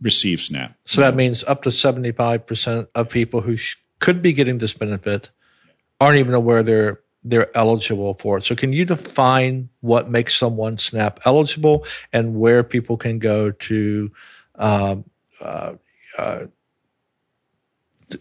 [0.00, 0.74] receive SNAP.
[0.86, 5.30] So that means up to 75% of people who sh- could be getting this benefit
[6.00, 8.44] aren't even aware they're they're eligible for it.
[8.44, 11.84] So can you define what makes someone SNAP eligible
[12.14, 14.10] and where people can go to
[14.54, 15.04] um,
[15.38, 15.74] uh,
[16.16, 16.46] uh,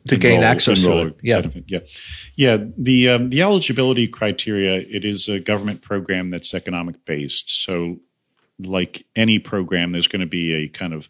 [0.08, 1.18] to gain Enroll- access enroll to it?
[1.24, 1.42] Yeah.
[1.42, 1.64] benefit.
[1.68, 1.80] yeah,
[2.36, 2.58] yeah.
[2.78, 4.76] The um, the eligibility criteria.
[4.76, 7.50] It is a government program that's economic based.
[7.64, 7.98] So,
[8.60, 11.08] like any program, there's going to be a kind of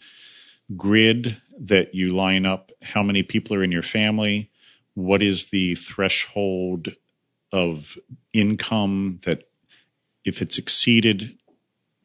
[0.75, 2.71] grid that you line up.
[2.81, 4.51] How many people are in your family?
[4.93, 6.89] What is the threshold
[7.51, 7.97] of
[8.33, 9.43] income that,
[10.25, 11.37] if it's exceeded,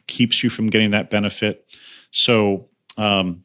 [0.06, 1.66] keeps you from getting that benefit?
[2.10, 2.68] So.
[2.96, 3.43] Um,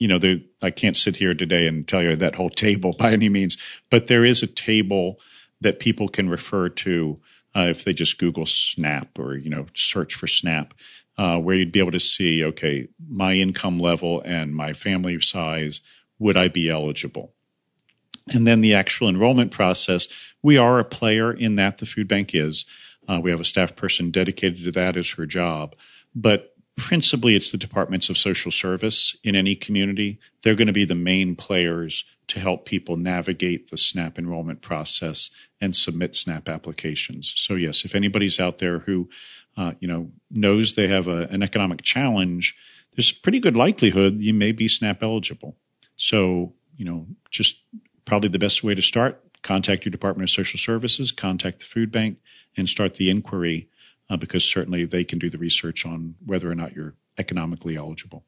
[0.00, 3.12] you know, there, I can't sit here today and tell you that whole table by
[3.12, 3.56] any means,
[3.90, 5.20] but there is a table
[5.60, 7.16] that people can refer to
[7.54, 10.72] uh, if they just Google SNAP or you know search for SNAP,
[11.18, 15.80] uh, where you'd be able to see, okay, my income level and my family size,
[16.18, 17.34] would I be eligible?
[18.32, 20.06] And then the actual enrollment process,
[20.42, 21.78] we are a player in that.
[21.78, 22.64] The food bank is.
[23.08, 25.74] Uh, we have a staff person dedicated to that as her job,
[26.14, 30.18] but principally it's the departments of social service in any community.
[30.42, 35.30] They're going to be the main players to help people navigate the SNAP enrollment process
[35.60, 37.34] and submit SNAP applications.
[37.36, 39.08] So yes, if anybody's out there who,
[39.56, 42.56] uh, you know, knows they have a, an economic challenge,
[42.94, 45.56] there's a pretty good likelihood you may be SNAP eligible.
[45.96, 47.62] So, you know, just
[48.04, 51.92] probably the best way to start, contact your Department of Social Services, contact the food
[51.92, 52.18] bank,
[52.56, 53.68] and start the inquiry
[54.10, 58.24] uh, because certainly they can do the research on whether or not you're economically eligible.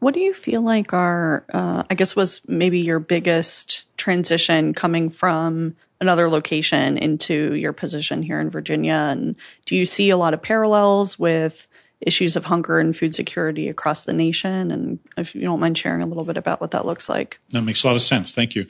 [0.00, 5.08] What do you feel like are, uh, I guess, was maybe your biggest transition coming
[5.08, 9.08] from another location into your position here in Virginia?
[9.10, 11.66] And do you see a lot of parallels with
[12.02, 14.70] issues of hunger and food security across the nation?
[14.70, 17.40] And if you don't mind sharing a little bit about what that looks like.
[17.50, 18.32] That makes a lot of sense.
[18.32, 18.66] Thank you.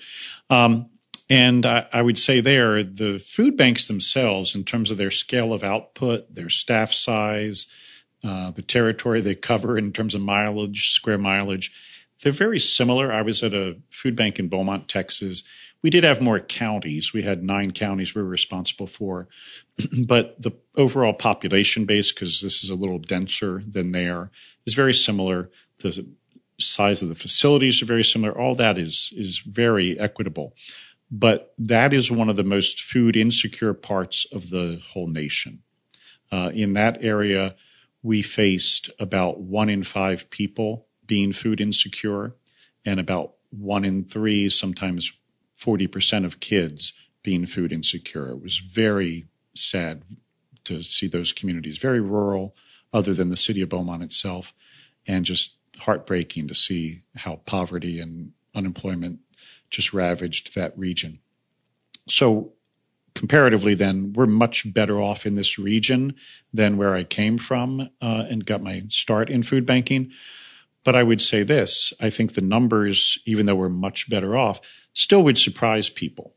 [0.48, 0.88] Um,
[1.28, 5.52] and I, I, would say there, the food banks themselves, in terms of their scale
[5.52, 7.66] of output, their staff size,
[8.24, 11.72] uh, the territory they cover in terms of mileage, square mileage,
[12.22, 13.12] they're very similar.
[13.12, 15.42] I was at a food bank in Beaumont, Texas.
[15.82, 17.12] We did have more counties.
[17.12, 19.28] We had nine counties we were responsible for,
[20.06, 24.30] but the overall population base, because this is a little denser than there,
[24.64, 25.50] is very similar.
[25.80, 26.06] The
[26.58, 28.36] size of the facilities are very similar.
[28.36, 30.54] All that is is very equitable.
[31.10, 35.62] But that is one of the most food insecure parts of the whole nation.
[36.32, 37.54] Uh, in that area,
[38.02, 42.34] we faced about one in five people being food insecure,
[42.84, 45.12] and about one in three, sometimes
[45.56, 46.92] 40% of kids
[47.22, 48.30] being food insecure.
[48.30, 50.02] It was very sad
[50.64, 52.54] to see those communities, very rural,
[52.92, 54.52] other than the city of Beaumont itself,
[55.06, 59.20] and just heartbreaking to see how poverty and unemployment
[59.70, 61.20] just ravaged that region.
[62.08, 62.52] So
[63.14, 66.14] comparatively then we're much better off in this region
[66.52, 70.12] than where I came from uh, and got my start in food banking.
[70.84, 74.60] But I would say this, I think the numbers, even though we're much better off,
[74.92, 76.34] still would surprise people.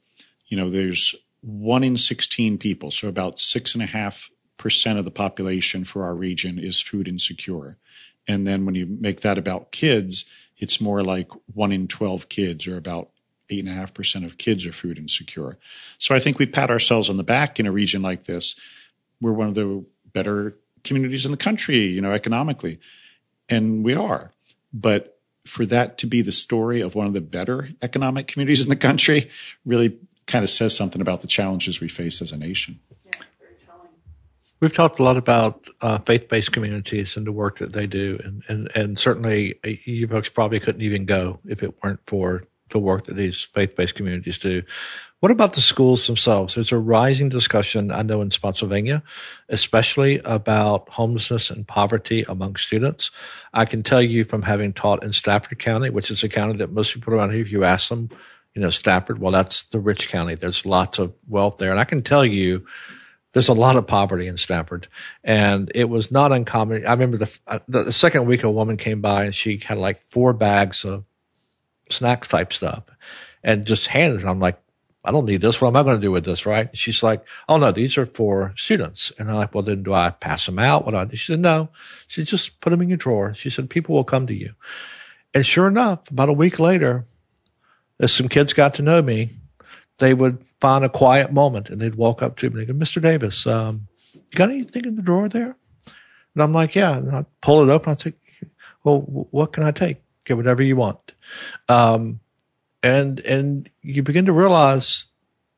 [0.48, 5.06] You know, there's one in 16 people, so about six and a half percent of
[5.06, 7.78] the population for our region is food insecure.
[8.28, 10.26] And then when you make that about kids,
[10.58, 13.10] it's more like one in 12 kids or about
[13.50, 15.56] eight and a half percent of kids are food insecure.
[15.98, 18.56] So I think we pat ourselves on the back in a region like this.
[19.22, 22.80] We're one of the better communities in the country, you know, economically.
[23.48, 24.32] And we are.
[24.72, 28.70] But for that to be the story of one of the better economic communities in
[28.70, 29.30] the country
[29.66, 32.80] really kind of says something about the challenges we face as a nation.
[34.62, 38.44] We've talked a lot about uh, faith-based communities and the work that they do, and,
[38.50, 42.80] and and certainly uh, you folks probably couldn't even go if it weren't for the
[42.80, 44.64] work that these faith-based communities do.
[45.20, 46.56] What about the schools themselves?
[46.56, 49.04] There's a rising discussion, I know in Spotsylvania,
[49.50, 53.12] especially about homelessness and poverty among students.
[53.54, 56.72] I can tell you from having taught in Stafford County, which is a county that
[56.72, 58.10] most people around here, if you ask them,
[58.56, 60.36] you know, Stafford, well, that's the rich county.
[60.36, 61.72] There's lots of wealth there.
[61.72, 62.66] And I can tell you,
[63.34, 64.88] there's a lot of poverty in Stafford,
[65.24, 66.86] and it was not uncommon.
[66.86, 70.02] I remember the, uh, the second week a woman came by and she had like
[70.10, 71.06] four bags of
[71.90, 72.84] snacks type stuff,
[73.44, 74.28] and just handed it.
[74.28, 74.60] I'm like,
[75.04, 75.62] I don't need this.
[75.62, 76.46] What am I going to do with this?
[76.46, 76.76] Right?
[76.76, 79.12] She's like, Oh no, these are for students.
[79.18, 80.86] And I'm like, Well, then do I pass them out?
[80.86, 81.08] What do I?
[81.08, 81.70] She said, No.
[82.08, 83.34] She just put them in your drawer.
[83.34, 84.54] She said, people will come to you.
[85.34, 87.06] And sure enough, about a week later,
[88.00, 89.30] as some kids got to know me,
[90.00, 93.02] they would find a quiet moment and they'd walk up to me and go, Mr.
[93.02, 95.56] Davis, um, you got anything in the drawer there?
[96.34, 96.98] And I'm like, yeah.
[96.98, 97.94] And I pull it open.
[97.94, 98.14] I say,
[98.84, 99.98] well, what can I take?
[100.26, 101.12] Get whatever you want.
[101.68, 102.20] Um,
[102.82, 105.08] and, and you begin to realize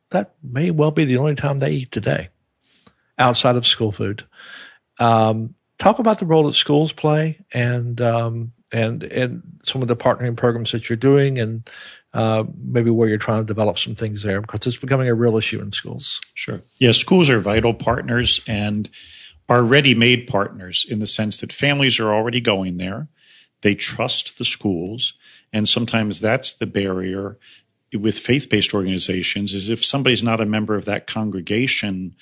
[0.10, 2.30] that may well be the only time they eat today
[3.18, 4.24] outside of school food.
[5.00, 9.96] Um, talk about the role that schools play and, um, and, and some of the
[9.96, 11.70] partnering programs that you're doing and,
[12.14, 15.38] uh, maybe where you're trying to develop some things there because it's becoming a real
[15.38, 16.20] issue in schools.
[16.34, 16.62] Sure.
[16.80, 18.90] Yeah, schools are vital partners and
[19.48, 23.08] are ready made partners in the sense that families are already going there.
[23.62, 25.14] They trust the schools.
[25.54, 27.38] And sometimes that's the barrier
[27.94, 32.16] with faith based organizations is if somebody's not a member of that congregation,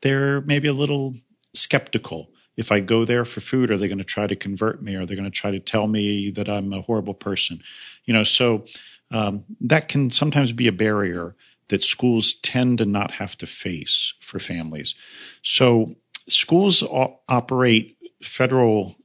[0.00, 1.14] they're maybe a little
[1.54, 2.30] skeptical.
[2.56, 4.96] If I go there for food, are they going to try to convert me?
[4.96, 7.62] Are they going to try to tell me that I'm a horrible person?
[8.04, 8.66] You know, so
[9.10, 11.34] um, that can sometimes be a barrier
[11.68, 14.94] that schools tend to not have to face for families.
[15.42, 15.96] So
[16.28, 18.96] schools operate federal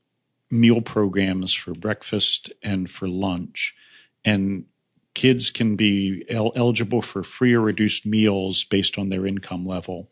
[0.50, 3.76] meal programs for breakfast and for lunch,
[4.24, 4.66] and
[5.14, 10.10] kids can be el- eligible for free or reduced meals based on their income level.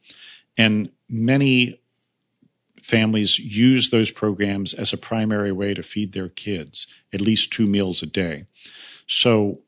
[0.57, 1.79] And many
[2.81, 7.65] families use those programs as a primary way to feed their kids, at least two
[7.65, 8.45] meals a day.
[9.07, 9.59] So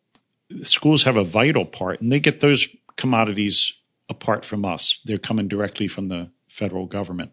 [0.61, 3.73] schools have a vital part and they get those commodities
[4.09, 5.01] apart from us.
[5.05, 7.31] They're coming directly from the federal government.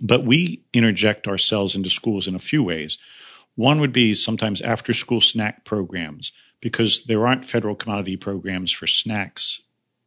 [0.00, 2.98] But we interject ourselves into schools in a few ways.
[3.54, 8.86] One would be sometimes after school snack programs because there aren't federal commodity programs for
[8.86, 9.60] snacks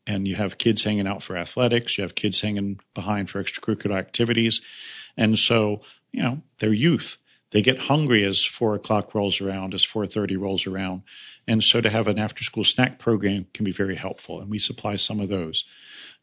[0.08, 3.98] and you have kids hanging out for athletics, you have kids hanging behind for extracurricular
[3.98, 4.62] activities.
[5.17, 7.17] And so, you know, they're youth.
[7.52, 11.04] They get hungry as four o'clock rolls around, as 4.30 rolls around.
[11.48, 14.41] And so to have an after school snack program can be very helpful.
[14.41, 15.63] And we supply some of those.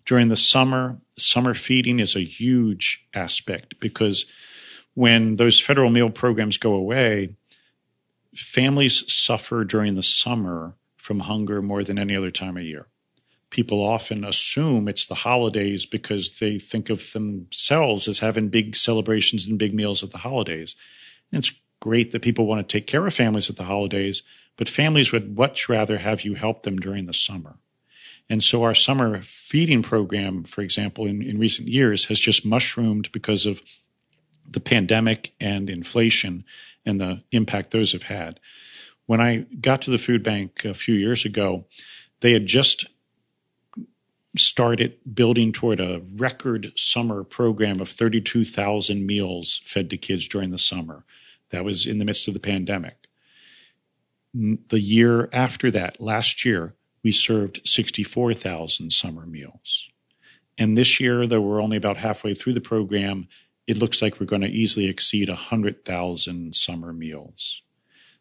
[0.04, 4.26] During the summer, summer feeding is a huge aspect because
[4.94, 7.36] when those federal meal programs go away,
[8.34, 12.86] families suffer during the summer from hunger more than any other time of year.
[13.50, 19.46] People often assume it's the holidays because they think of themselves as having big celebrations
[19.46, 20.74] and big meals at the holidays.
[21.30, 24.22] And it's great that people want to take care of families at the holidays,
[24.56, 27.56] but families would much rather have you help them during the summer.
[28.32, 33.12] And so our summer feeding program, for example, in, in recent years has just mushroomed
[33.12, 33.60] because of
[34.50, 36.46] the pandemic and inflation
[36.86, 38.40] and the impact those have had.
[39.04, 41.66] When I got to the food bank a few years ago,
[42.20, 42.86] they had just
[44.34, 50.58] started building toward a record summer program of 32,000 meals fed to kids during the
[50.58, 51.04] summer.
[51.50, 53.08] That was in the midst of the pandemic.
[54.32, 59.88] The year after that, last year, we served 64,000 summer meals.
[60.58, 63.28] And this year, though we're only about halfway through the program,
[63.66, 67.62] it looks like we're going to easily exceed 100,000 summer meals.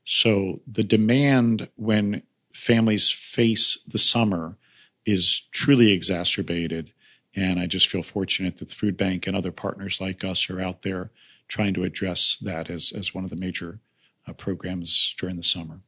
[0.05, 4.57] So the demand when families face the summer
[5.05, 6.93] is truly exacerbated.
[7.35, 10.61] And I just feel fortunate that the food bank and other partners like us are
[10.61, 11.11] out there
[11.47, 13.79] trying to address that as, as one of the major
[14.27, 15.81] uh, programs during the summer.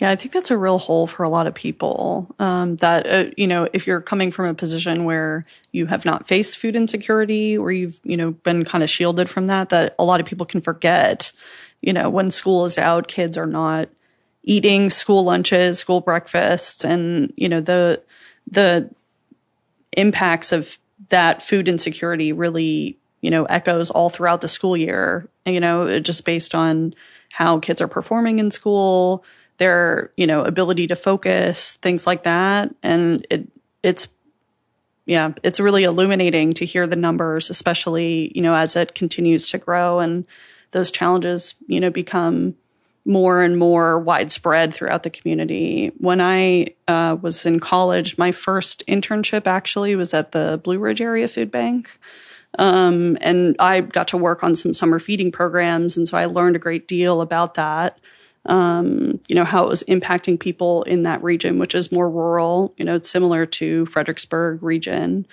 [0.00, 2.34] Yeah, I think that's a real hole for a lot of people.
[2.38, 6.26] Um, that uh, you know, if you're coming from a position where you have not
[6.26, 10.04] faced food insecurity, or you've you know been kind of shielded from that, that a
[10.04, 11.32] lot of people can forget.
[11.80, 13.88] You know, when school is out, kids are not
[14.42, 18.02] eating school lunches, school breakfasts, and you know the
[18.50, 18.90] the
[19.96, 20.76] impacts of
[21.10, 25.28] that food insecurity really you know echoes all throughout the school year.
[25.46, 26.94] You know, just based on
[27.32, 29.24] how kids are performing in school,
[29.58, 33.48] their you know ability to focus, things like that, and it
[33.82, 34.08] it's
[35.06, 39.58] yeah, it's really illuminating to hear the numbers, especially you know as it continues to
[39.58, 40.24] grow and
[40.72, 42.56] those challenges you know become
[43.06, 45.92] more and more widespread throughout the community.
[45.98, 51.02] When I uh, was in college, my first internship actually was at the Blue Ridge
[51.02, 51.98] Area Food Bank.
[52.58, 55.96] Um, and I got to work on some summer feeding programs.
[55.96, 57.98] And so I learned a great deal about that.
[58.46, 62.74] Um, you know, how it was impacting people in that region, which is more rural.
[62.76, 65.26] You know, it's similar to Fredericksburg region.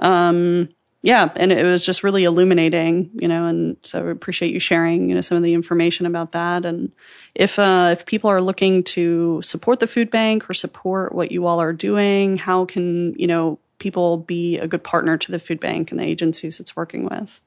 [0.00, 0.70] Um,
[1.06, 5.08] yeah, and it was just really illuminating, you know, and so I appreciate you sharing,
[5.08, 6.64] you know, some of the information about that.
[6.64, 6.90] And
[7.36, 11.46] if uh, if people are looking to support the food bank or support what you
[11.46, 15.60] all are doing, how can you know people be a good partner to the food
[15.60, 17.40] bank and the agencies it's working with?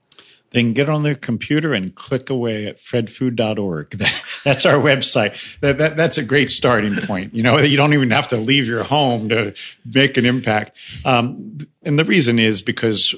[0.52, 3.92] They can get on their computer and click away at fredfood.org.
[4.44, 5.60] That's our website.
[5.60, 7.36] That, that, that's a great starting point.
[7.36, 9.54] You know, you don't even have to leave your home to
[9.86, 10.78] make an impact.
[11.06, 13.14] Um, and the reason is because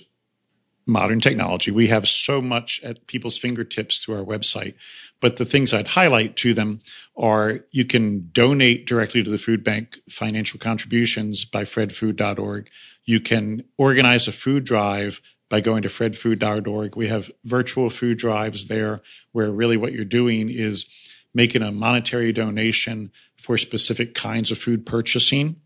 [0.88, 1.72] modern technology.
[1.72, 4.74] We have so much at people's fingertips through our website.
[5.20, 6.80] But the things I'd highlight to them
[7.16, 12.70] are you can donate directly to the food bank financial contributions by fredfood.org.
[13.06, 15.22] You can organize a food drive
[15.52, 16.95] by going to fredfood.org.
[16.95, 19.02] We have virtual food drives there
[19.34, 20.86] where really what you're doing is
[21.34, 25.58] making a monetary donation for specific kinds of food purchasing.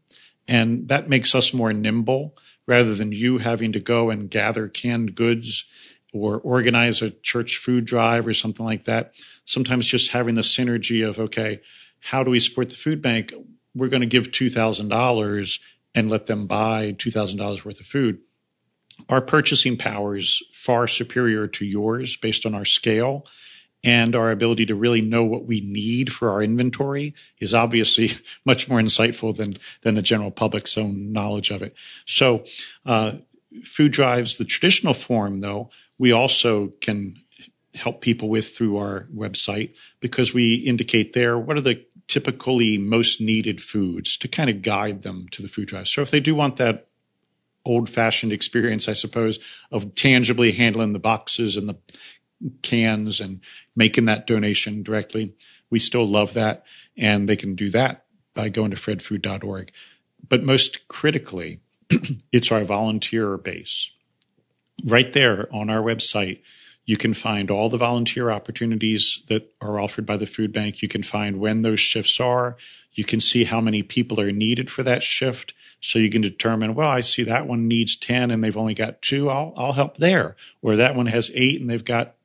[0.47, 5.13] And that makes us more nimble rather than you having to go and gather canned
[5.13, 5.69] goods
[6.11, 9.13] or organize a church food drive or something like that.
[9.43, 11.61] Sometimes just having the synergy of, okay,
[11.99, 13.35] how do we support the food bank?
[13.75, 15.59] We're going to give $2,000
[15.93, 18.21] and let them buy $2,000 worth of food.
[19.09, 23.25] Our purchasing power is far superior to yours based on our scale
[23.83, 28.11] and our ability to really know what we need for our inventory is obviously
[28.45, 31.75] much more insightful than than the general public's own knowledge of it.
[32.05, 32.45] So,
[32.85, 33.17] uh,
[33.63, 37.17] food drives, the traditional form, though, we also can
[37.75, 43.19] help people with through our website because we indicate there what are the typically most
[43.19, 45.87] needed foods to kind of guide them to the food drive.
[45.87, 46.87] So if they do want that
[47.65, 49.39] old fashioned experience, I suppose,
[49.71, 51.77] of tangibly handling the boxes and the
[52.61, 53.41] cans and
[53.75, 55.35] making that donation directly.
[55.69, 56.63] We still love that.
[56.97, 59.71] And they can do that by going to fredfood.org.
[60.27, 61.61] But most critically,
[62.31, 63.91] it's our volunteer base.
[64.83, 66.41] Right there on our website,
[66.85, 70.81] you can find all the volunteer opportunities that are offered by the food bank.
[70.81, 72.57] You can find when those shifts are.
[72.93, 75.53] You can see how many people are needed for that shift.
[75.85, 79.03] So you can determine, well, I see that one needs 10 and they've only got
[79.03, 79.29] two.
[79.29, 80.35] I'll, I'll help there.
[80.63, 82.15] Or that one has eight and they've got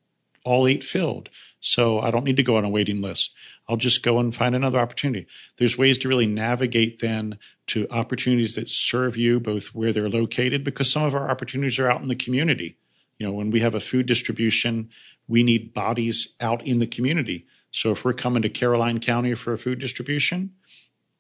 [0.47, 1.29] all eight filled.
[1.61, 3.35] So I don't need to go on a waiting list.
[3.69, 5.27] I'll just go and find another opportunity.
[5.59, 7.37] There's ways to really navigate then
[7.67, 11.91] to opportunities that serve you both where they're located because some of our opportunities are
[11.91, 12.79] out in the community.
[13.19, 14.89] You know, when we have a food distribution,
[15.29, 17.47] we need bodies out in the community.
[17.73, 20.55] So if we're coming to Caroline County for a food distribution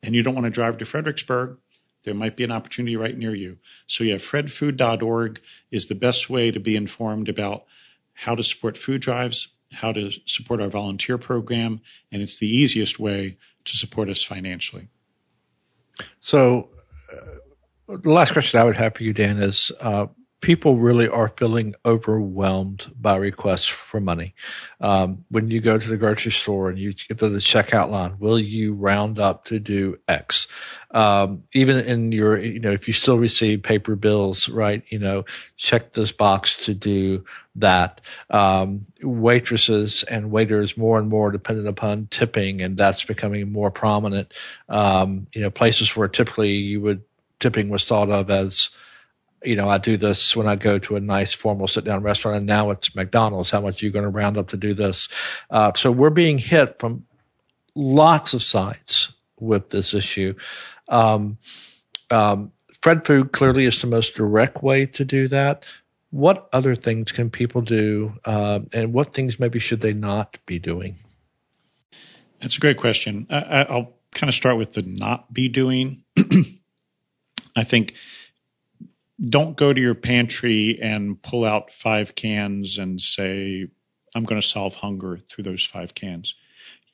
[0.02, 1.58] and you don't want to drive to Fredericksburg,
[2.04, 3.58] there might be an opportunity right near you.
[3.86, 5.40] So yeah, fredfood.org
[5.70, 7.64] is the best way to be informed about
[8.14, 11.80] how to support food drives, how to support our volunteer program,
[12.10, 14.88] and it's the easiest way to support us financially.
[16.20, 16.70] So,
[17.12, 20.06] uh, the last question I would have for you, Dan, is uh,
[20.40, 24.34] people really are feeling overwhelmed by requests for money.
[24.80, 28.16] Um, when you go to the grocery store and you get to the checkout line,
[28.18, 30.48] will you round up to do X?
[30.92, 34.82] Um, even in your, you know, if you still receive paper bills, right?
[34.88, 35.24] You know,
[35.56, 37.24] check this box to do
[37.56, 38.00] that.
[38.30, 44.32] Um, waitresses and waiters more and more dependent upon tipping, and that's becoming more prominent.
[44.68, 47.02] Um, you know, places where typically you would
[47.40, 48.70] tipping was thought of as
[49.42, 52.38] you know, I do this when I go to a nice formal sit down restaurant
[52.38, 53.50] and now it's McDonald's.
[53.50, 55.08] How much are you going to round up to do this?
[55.50, 57.06] Uh, so we're being hit from
[57.74, 60.34] lots of sides with this issue.
[60.88, 61.38] Um,
[62.10, 65.64] um, Fred Food clearly is the most direct way to do that.
[66.10, 70.58] What other things can people do, uh, and what things maybe should they not be
[70.58, 70.96] doing?
[72.40, 73.26] That's a great question.
[73.30, 76.02] I, will kind of start with the not be doing.
[77.56, 77.94] I think
[79.22, 83.68] don't go to your pantry and pull out five cans and say,
[84.14, 86.34] I'm going to solve hunger through those five cans.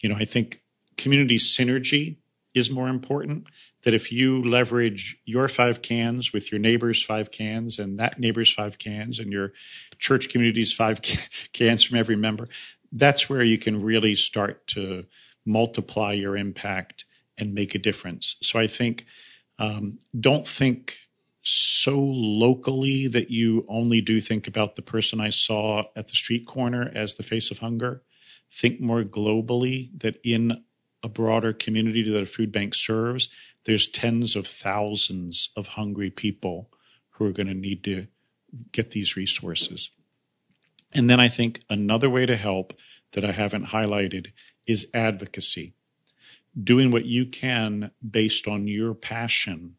[0.01, 0.62] You know, I think
[0.97, 2.16] community synergy
[2.55, 3.47] is more important.
[3.83, 8.53] That if you leverage your five cans with your neighbor's five cans and that neighbor's
[8.53, 9.53] five cans and your
[9.99, 11.01] church community's five
[11.53, 12.49] cans from every member,
[12.91, 15.05] that's where you can really start to
[15.45, 17.05] multiply your impact
[17.39, 18.37] and make a difference.
[18.43, 19.07] So I think
[19.59, 20.99] um, don't think
[21.49, 26.45] so locally that you only do think about the person I saw at the street
[26.45, 28.03] corner as the face of hunger.
[28.53, 30.65] Think more globally that in
[31.05, 33.29] a broader community that a food bank serves,
[33.63, 36.69] there's tens of thousands of hungry people
[37.11, 38.09] who are going to need to
[38.73, 39.91] get these resources.
[40.95, 42.73] And then I think another way to help
[43.13, 44.33] that I haven't highlighted
[44.67, 45.75] is advocacy.
[46.61, 49.77] Doing what you can based on your passion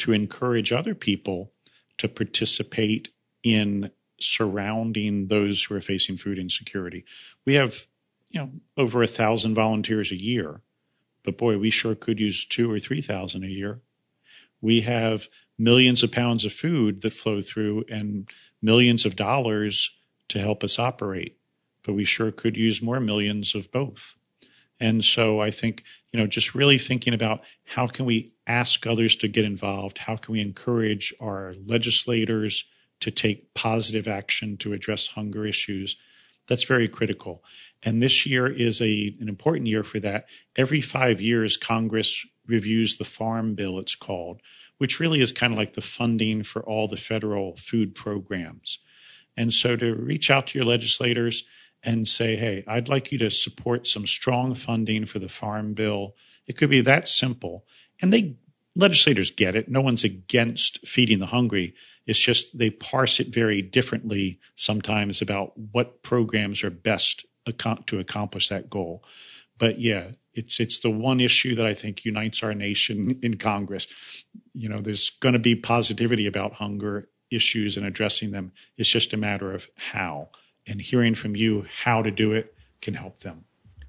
[0.00, 1.52] to encourage other people
[1.98, 3.10] to participate
[3.42, 3.90] in
[4.20, 7.04] surrounding those who are facing food insecurity.
[7.46, 7.86] We have,
[8.30, 10.62] you know, over a thousand volunteers a year,
[11.22, 13.80] but boy, we sure could use two or three thousand a year.
[14.60, 15.28] We have
[15.58, 18.28] millions of pounds of food that flow through and
[18.62, 19.94] millions of dollars
[20.28, 21.38] to help us operate,
[21.82, 24.16] but we sure could use more millions of both.
[24.80, 29.14] And so I think, you know, just really thinking about how can we ask others
[29.16, 29.98] to get involved?
[29.98, 32.64] How can we encourage our legislators
[33.00, 35.96] to take positive action to address hunger issues?
[36.48, 37.44] That's very critical.
[37.82, 40.26] And this year is a, an important year for that.
[40.56, 44.40] Every five years, Congress reviews the Farm Bill, it's called,
[44.78, 48.78] which really is kind of like the funding for all the federal food programs.
[49.36, 51.44] And so to reach out to your legislators,
[51.82, 56.14] and say, hey, I'd like you to support some strong funding for the farm bill.
[56.46, 57.64] It could be that simple.
[58.00, 58.36] And they
[58.76, 59.68] legislators get it.
[59.68, 61.74] No one's against feeding the hungry.
[62.06, 67.24] It's just they parse it very differently sometimes about what programs are best
[67.86, 69.04] to accomplish that goal.
[69.58, 73.86] But yeah, it's it's the one issue that I think unites our nation in Congress.
[74.54, 78.52] You know, there's going to be positivity about hunger issues and addressing them.
[78.76, 80.30] It's just a matter of how
[80.70, 83.44] and hearing from you how to do it can help them.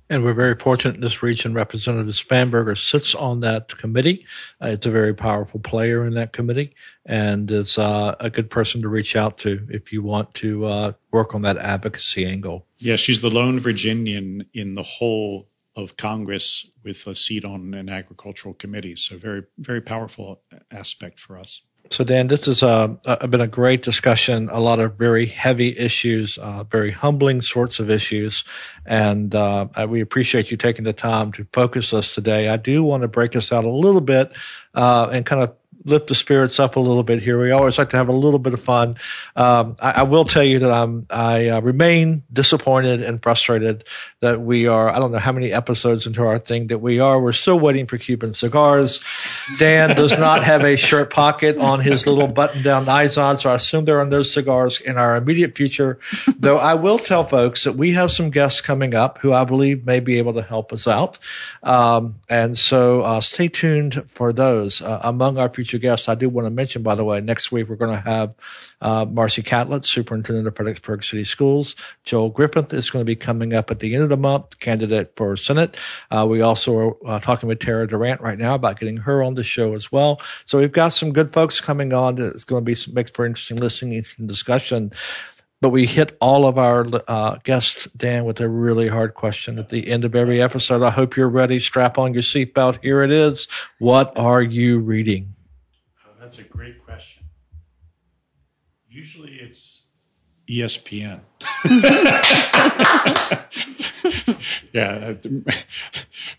[0.09, 1.53] And we're very fortunate in this region.
[1.53, 4.25] Representative Spanberger sits on that committee.
[4.61, 6.75] Uh, it's a very powerful player in that committee
[7.05, 10.91] and is uh, a good person to reach out to if you want to uh,
[11.11, 12.65] work on that advocacy angle.
[12.77, 17.87] Yeah, she's the lone Virginian in the whole of Congress with a seat on an
[17.87, 18.97] agricultural committee.
[18.97, 21.61] So very, very powerful aspect for us.
[21.91, 24.47] So, Dan, this has been a great discussion.
[24.49, 28.45] A lot of very heavy issues, uh, very humbling sorts of issues,
[28.85, 32.47] and uh, we appreciate you taking the time to focus us today.
[32.47, 34.31] I do want to break us out a little bit
[34.73, 35.53] uh, and kind of
[35.83, 37.39] lift the spirits up a little bit here.
[37.39, 38.97] We always like to have a little bit of fun.
[39.35, 43.83] Um, I, I, will tell you that I'm I uh, remain disappointed and frustrated
[44.19, 44.89] that we are.
[44.89, 47.19] I don't know how many episodes into our thing that we are.
[47.19, 49.01] We're still waiting for Cuban cigars.
[49.57, 53.85] Dan does not have a shirt pocket on his little button-down Izod, so I assume
[53.85, 55.97] there are no cigars in our immediate future.
[56.37, 59.85] Though I will tell folks that we have some guests coming up who I believe
[59.85, 61.17] may be able to help us out,
[61.63, 64.81] um, and so uh, stay tuned for those.
[64.81, 66.09] Uh, among our future future guests.
[66.09, 68.33] I do want to mention, by the way, next week we're going to have
[68.81, 71.75] uh, Marci Catlett, Superintendent of Fredericksburg City Schools.
[72.03, 75.13] Joel Griffin is going to be coming up at the end of the month, candidate
[75.15, 75.77] for Senate.
[76.09, 79.35] Uh, we also are uh, talking with Tara Durant right now about getting her on
[79.35, 80.21] the show as well.
[80.45, 82.19] So we've got some good folks coming on.
[82.19, 84.91] It's going to be some, make for interesting listening and discussion
[85.61, 89.69] but we hit all of our uh, guests, Dan, with a really hard question at
[89.69, 90.81] the end of every episode.
[90.81, 91.59] I hope you're ready.
[91.59, 92.79] Strap on your seatbelt.
[92.81, 93.47] Here it is.
[93.77, 95.35] What are you reading?
[96.31, 97.25] That's a great question.
[98.87, 99.81] Usually it's
[100.49, 101.19] ESPN.
[104.71, 105.51] yeah, uh,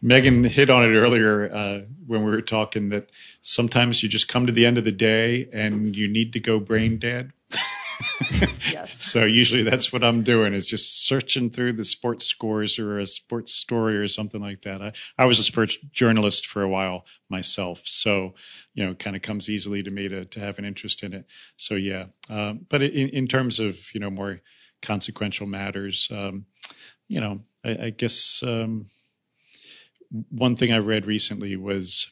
[0.01, 3.11] Megan hit on it earlier uh, when we were talking that
[3.43, 6.59] sometimes you just come to the end of the day and you need to go
[6.59, 7.34] brain dead
[8.70, 8.92] yes.
[9.12, 13.07] So usually that's what I'm doing is just searching through the sports scores or a
[13.07, 14.80] sports story or something like that.
[14.80, 17.82] I, I was a sports journalist for a while myself.
[17.84, 18.34] So,
[18.74, 21.12] you know, it kind of comes easily to me to, to have an interest in
[21.12, 21.26] it.
[21.57, 22.07] So yeah.
[22.30, 24.40] Um, but in, in terms of, you know, more
[24.80, 26.46] consequential matters, um,
[27.09, 28.86] you know, I, I guess, um,
[30.30, 32.11] one thing I read recently was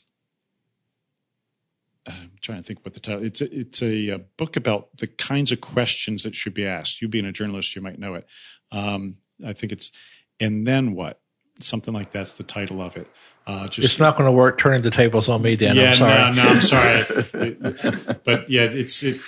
[2.06, 3.22] I'm trying to think what the title.
[3.24, 7.02] It's a, it's a, a, book about the kinds of questions that should be asked.
[7.02, 8.26] You being a journalist, you might know it.
[8.72, 9.90] Um, I think it's
[10.38, 11.20] and then what.
[11.60, 13.06] something like that's the title of it.
[13.46, 15.76] Uh, just It's not going to work turning the tables on me, Dan.
[15.76, 16.34] yeah, I'm sorry.
[16.34, 18.16] no, no, I'm sorry.
[18.24, 19.20] but yeah, it's it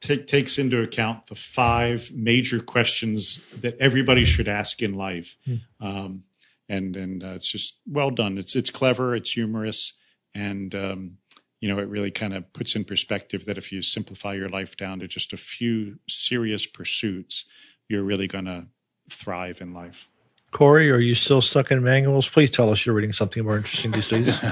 [0.00, 5.36] take, takes into account the five major questions that everybody should ask in life,
[5.80, 6.24] um,
[6.68, 8.38] and and uh, it's just well done.
[8.38, 9.94] It's it's clever, it's humorous,
[10.34, 11.18] and um,
[11.64, 14.76] you know it really kind of puts in perspective that if you simplify your life
[14.76, 17.46] down to just a few serious pursuits,
[17.88, 18.66] you're really going to
[19.08, 20.10] thrive in life.
[20.50, 22.28] Corey, are you still stuck in manuals?
[22.28, 24.38] Please tell us you're reading something more interesting these days.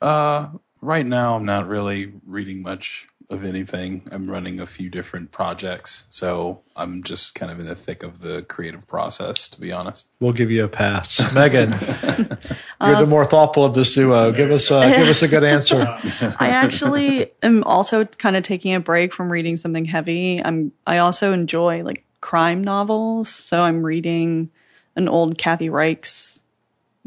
[0.00, 0.50] Uh,
[0.82, 4.02] right now, I'm not really reading much of anything.
[4.10, 8.20] I'm running a few different projects, so I'm just kind of in the thick of
[8.20, 10.08] the creative process, to be honest.
[10.20, 11.20] We'll give you a pass.
[11.34, 14.32] Megan, you're the more thoughtful of this duo.
[14.32, 15.82] Give us uh, give us a good answer.
[16.38, 20.42] I actually am also kind of taking a break from reading something heavy.
[20.44, 24.50] I'm I also enjoy like crime novels, so I'm reading
[24.94, 26.40] an old Kathy Reichs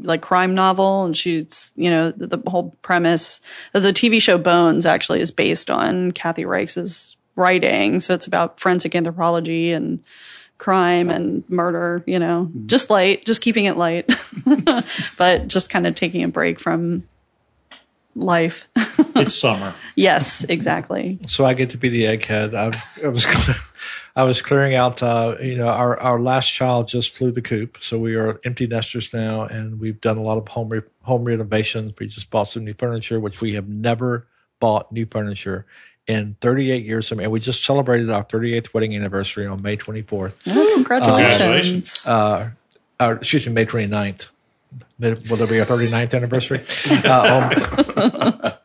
[0.03, 3.41] like crime novel and she's you know the, the whole premise
[3.73, 8.59] of the TV show Bones actually is based on Kathy Reichs's writing, so it's about
[8.59, 10.03] forensic anthropology and
[10.59, 12.67] crime and murder, you know, mm-hmm.
[12.67, 14.11] just light, just keeping it light,
[15.17, 17.07] but just kind of taking a break from
[18.15, 18.67] life.
[19.15, 19.75] It's summer.
[19.97, 21.19] yes, exactly.
[21.27, 22.55] So I get to be the egghead.
[22.55, 22.71] I,
[23.05, 23.25] I was
[24.15, 25.01] I was clearing out.
[25.01, 28.67] Uh, you know, our our last child just flew the coop, so we are empty
[28.67, 31.93] nesters now, and we've done a lot of home re- home renovations.
[31.99, 34.27] We just bought some new furniture, which we have never
[34.59, 35.65] bought new furniture
[36.09, 37.11] in 38 years.
[37.11, 40.33] And we just celebrated our 38th wedding anniversary on May 24th.
[40.47, 40.83] Oh, congratulations.
[40.83, 42.05] Congratulations.
[42.05, 42.49] Uh,
[42.99, 44.31] uh, excuse me, May 29th.
[44.99, 46.61] Will there be a 39th anniversary?
[47.05, 47.51] Uh,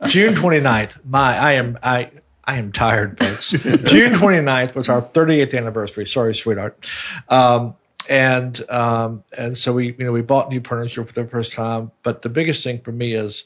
[0.01, 1.05] um, June 29th.
[1.05, 2.11] My, I am, I,
[2.47, 3.51] I am tired, folks.
[3.53, 6.07] June 29th was our 38th anniversary.
[6.07, 6.90] Sorry, sweetheart.
[7.28, 7.74] Um,
[8.09, 11.90] and, um, and so we, you know, we bought new furniture for the first time.
[12.03, 13.45] But the biggest thing for me is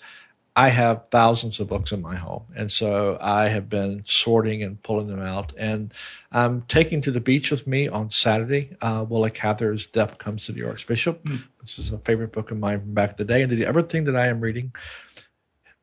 [0.56, 2.42] I have thousands of books in my home.
[2.56, 5.52] And so I have been sorting and pulling them out.
[5.56, 5.94] And
[6.32, 10.52] I'm taking to the beach with me on Saturday, uh, Willa Cather's Death Comes to
[10.52, 11.24] the Archbishop.
[11.60, 13.42] This is a favorite book of mine from back in the day.
[13.42, 14.74] And the other thing that I am reading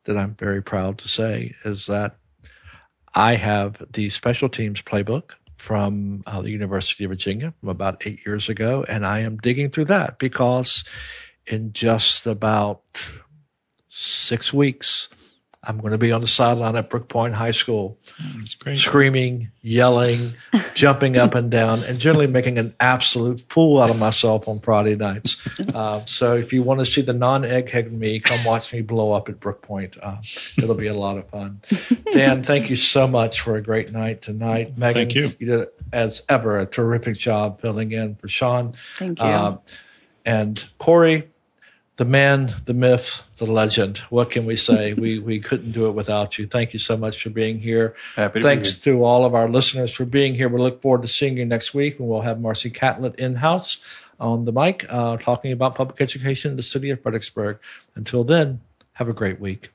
[0.04, 2.18] that I'm very proud to say is that
[3.16, 8.26] I have the special teams playbook from uh, the University of Virginia from about eight
[8.26, 8.84] years ago.
[8.86, 10.84] And I am digging through that because
[11.46, 12.82] in just about
[13.88, 15.08] six weeks,
[15.66, 17.98] I'm going to be on the sideline at Brooke Point High School,
[18.60, 18.78] great.
[18.78, 20.34] screaming, yelling,
[20.74, 24.94] jumping up and down, and generally making an absolute fool out of myself on Friday
[24.94, 25.36] nights.
[25.74, 29.28] Uh, so if you want to see the non-egghead me, come watch me blow up
[29.28, 29.96] at Brooke Point.
[30.00, 30.18] Uh,
[30.56, 31.60] it'll be a lot of fun.
[32.12, 34.78] Dan, thank you so much for a great night tonight.
[34.78, 35.32] Megan, Thank you.
[35.38, 38.74] you did, as ever, a terrific job filling in for Sean.
[38.98, 39.24] Thank you.
[39.24, 39.58] Uh,
[40.24, 41.28] and Corey,
[41.96, 43.98] the man, the myth, the legend.
[44.10, 44.92] What can we say?
[44.94, 46.46] we we couldn't do it without you.
[46.46, 47.94] Thank you so much for being here.
[48.14, 50.48] Happy to be Thanks to all of our listeners for being here.
[50.48, 53.78] We look forward to seeing you next week when we'll have Marci Catlett in house
[54.18, 57.58] on the mic, uh, talking about public education in the city of Fredericksburg.
[57.94, 58.60] Until then,
[58.94, 59.70] have a great week.